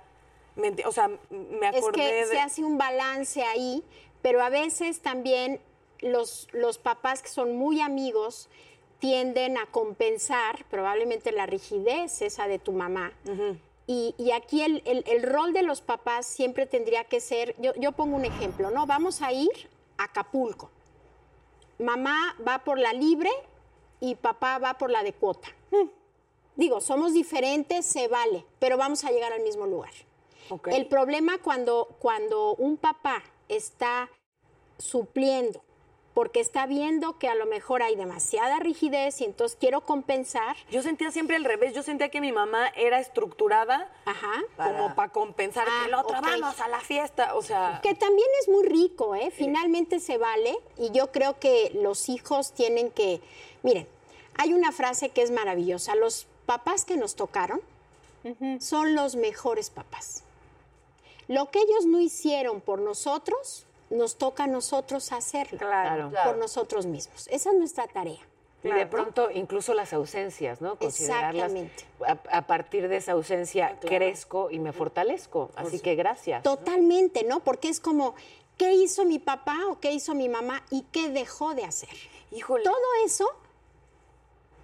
[0.87, 2.25] O sea, me Es acordé que de...
[2.25, 3.83] se hace un balance ahí,
[4.23, 5.61] pero a veces también
[6.01, 8.49] los, los papás que son muy amigos
[8.99, 13.11] tienden a compensar probablemente la rigidez esa de tu mamá.
[13.85, 17.73] y, y aquí el, el- el rol de los papás siempre tendría que ser, yo,
[17.75, 18.85] yo pongo un ejemplo, ¿no?
[18.85, 20.69] Vamos a ir a Acapulco.
[21.79, 23.29] Mamá va por la libre
[23.99, 25.47] y papá va por la de cuota.
[26.55, 29.91] Digo, somos diferentes, se vale, pero vamos a llegar al mismo lugar.
[30.75, 34.09] El problema cuando, cuando un papá está
[34.79, 35.61] supliendo
[36.17, 40.57] porque está viendo que a lo mejor hay demasiada rigidez y entonces quiero compensar.
[40.71, 43.87] Yo sentía siempre al revés, yo sentía que mi mamá era estructurada
[44.55, 46.11] como para compensar que lo ok.
[46.13, 47.81] vamos a la fiesta, o sea...
[47.83, 49.29] Que también es muy rico, ¿eh?
[49.29, 53.21] Finalmente se vale y yo creo que los hijos tienen que...
[53.61, 53.87] Miren,
[54.39, 57.61] hay una frase que es maravillosa, los papás que nos tocaron
[58.59, 60.23] son los mejores papás.
[61.27, 66.11] Lo que ellos no hicieron por nosotros, nos toca a nosotros hacerlo Claro.
[66.25, 67.27] por nosotros mismos.
[67.29, 68.19] Esa es nuestra tarea.
[68.63, 70.77] Y de pronto, incluso las ausencias, ¿no?
[70.77, 71.51] Considerarlas.
[71.53, 71.85] Exactamente.
[72.31, 75.51] A, a partir de esa ausencia crezco y me fortalezco.
[75.55, 76.43] Así que gracias.
[76.43, 77.39] Totalmente, ¿no?
[77.39, 78.15] Porque es como,
[78.57, 81.89] ¿qué hizo mi papá o qué hizo mi mamá y qué dejó de hacer?
[82.31, 82.63] Híjole.
[82.63, 82.75] Todo
[83.05, 83.25] eso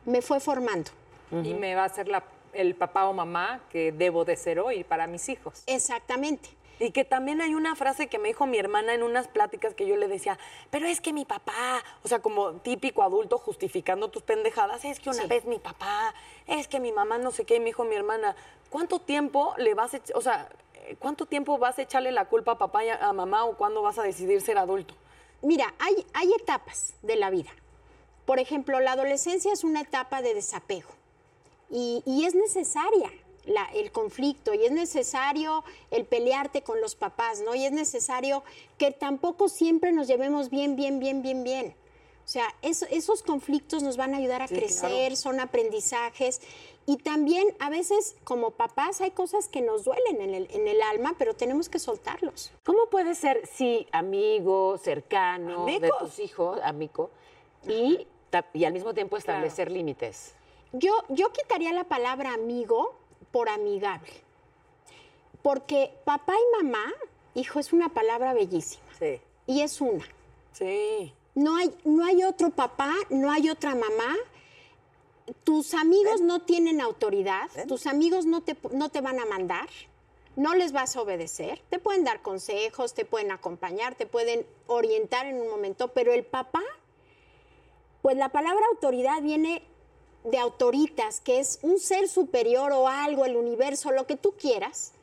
[0.06, 0.92] me fue formando.
[1.32, 4.84] Y me va a ser la- el papá o mamá que debo de ser hoy
[4.84, 5.64] para mis hijos.
[5.66, 6.50] Exactamente.
[6.80, 9.86] Y que también hay una frase que me dijo mi hermana en unas pláticas que
[9.88, 10.38] yo le decía,
[10.72, 15.10] pero es que mi papá, o sea, como típico adulto justificando tus pendejadas, es que
[15.10, 15.28] una Sí.
[15.28, 16.14] vez mi papá,
[16.48, 18.36] es que mi mamá no sé qué, y me dijo mi hermana,
[18.70, 20.50] ¿cuánto tiempo le vas a, o sea,
[21.00, 23.82] cuánto tiempo vas a echarle la culpa a papá y a, a mamá o cuándo
[23.84, 24.96] vas a decidir ser adulto?
[25.44, 27.52] Mira, hay, hay etapas de la vida.
[28.26, 30.90] Por ejemplo, la adolescencia es una etapa de desapego
[31.70, 33.12] y, y es necesaria
[33.46, 37.56] la- el conflicto y es necesario el pelearte con los papás, ¿no?
[37.56, 38.44] Y es necesario
[38.78, 41.76] que tampoco siempre nos llevemos bien, bien, bien, bien, bien.
[42.26, 45.16] O sea, eso- esos conflictos nos van a ayudar a Sí, crecer, claro.
[45.18, 46.40] son aprendizajes.
[46.86, 50.82] Y también a veces como papás hay cosas que nos duelen en el, en el
[50.84, 52.54] alma, pero tenemos que soltarlos.
[52.64, 57.10] ¿Cómo puede ser, sí, amigo, cercano de tus hijos, amigo,
[57.68, 58.08] y,
[58.54, 60.34] y al mismo tiempo establecer límites?
[60.72, 62.96] Yo, yo quitaría la palabra amigo
[63.34, 64.14] por amigable.
[65.42, 66.86] Porque papá y mamá,
[67.34, 68.86] hijo, es una palabra bellísima.
[68.98, 69.20] Sí.
[69.48, 70.06] Y es una.
[70.54, 71.12] Sí.
[71.36, 74.16] No hay, no hay otro papá, no hay otra mamá.
[75.44, 79.70] Tus amigos no tienen autoridad, tus amigos no te, no te van a mandar,
[80.36, 85.26] no les vas a obedecer, te pueden dar consejos, te pueden acompañar, te pueden orientar
[85.26, 86.62] en un momento, pero el papá,
[88.02, 89.64] pues la palabra autoridad viene
[90.24, 94.94] de autoritas, que es un ser superior o algo, el universo, lo que tú quieras,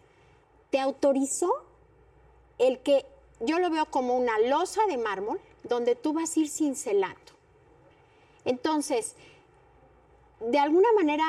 [0.70, 1.52] te autorizó
[2.58, 3.04] el que
[3.40, 7.18] yo lo veo como una losa de mármol donde tú vas a ir cincelando.
[8.44, 9.14] Entonces,
[10.40, 11.24] de alguna manera,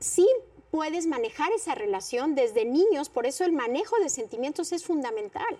[0.00, 0.26] sí
[0.70, 5.58] puedes manejar esa relación desde niños, por eso el manejo de sentimientos es fundamental.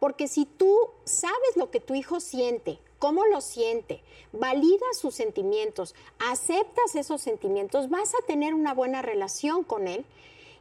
[0.00, 5.94] Porque si tú sabes lo que tu hijo siente, cómo lo siente, validas sus sentimientos,
[6.18, 10.04] aceptas esos sentimientos, vas a tener una buena relación con él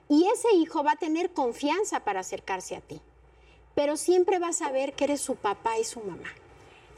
[0.10, 3.02] y ese hijo va a tener confianza para acercarse a ti.
[3.76, 6.30] Pero siempre vas a ver que eres su papá y su mamá.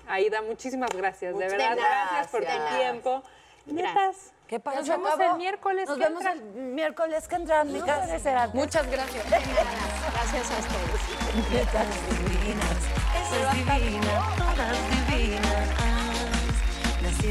[0.08, 1.38] Aida, muchísimas gracias.
[1.38, 2.80] De verdad, gracias por tu gracias.
[2.80, 3.24] tiempo.
[3.66, 4.34] Netas.
[4.48, 4.80] ¿Qué pasa?
[4.80, 5.32] Nos vemos acabó.
[5.34, 5.88] el miércoles.
[5.88, 6.34] Nos que vemos entra.
[6.34, 8.50] el miércoles que entra, mi casa.
[8.54, 9.30] Muchas gracias.
[9.30, 11.52] Gracias a ustedes.
[11.52, 11.88] Netas
[12.28, 12.78] divinas,
[13.16, 14.99] esa es divina, todas divinas,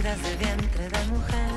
[0.02, 1.48] nacidas del vientre de mujer.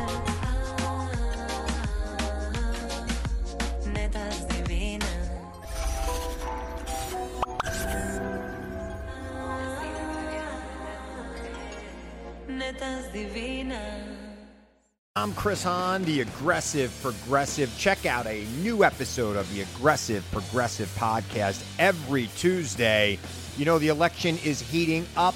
[15.14, 17.72] I'm Chris Hahn, the Aggressive Progressive.
[17.78, 23.20] Check out a new episode of the Aggressive Progressive podcast every Tuesday.
[23.58, 25.36] You know, the election is heating up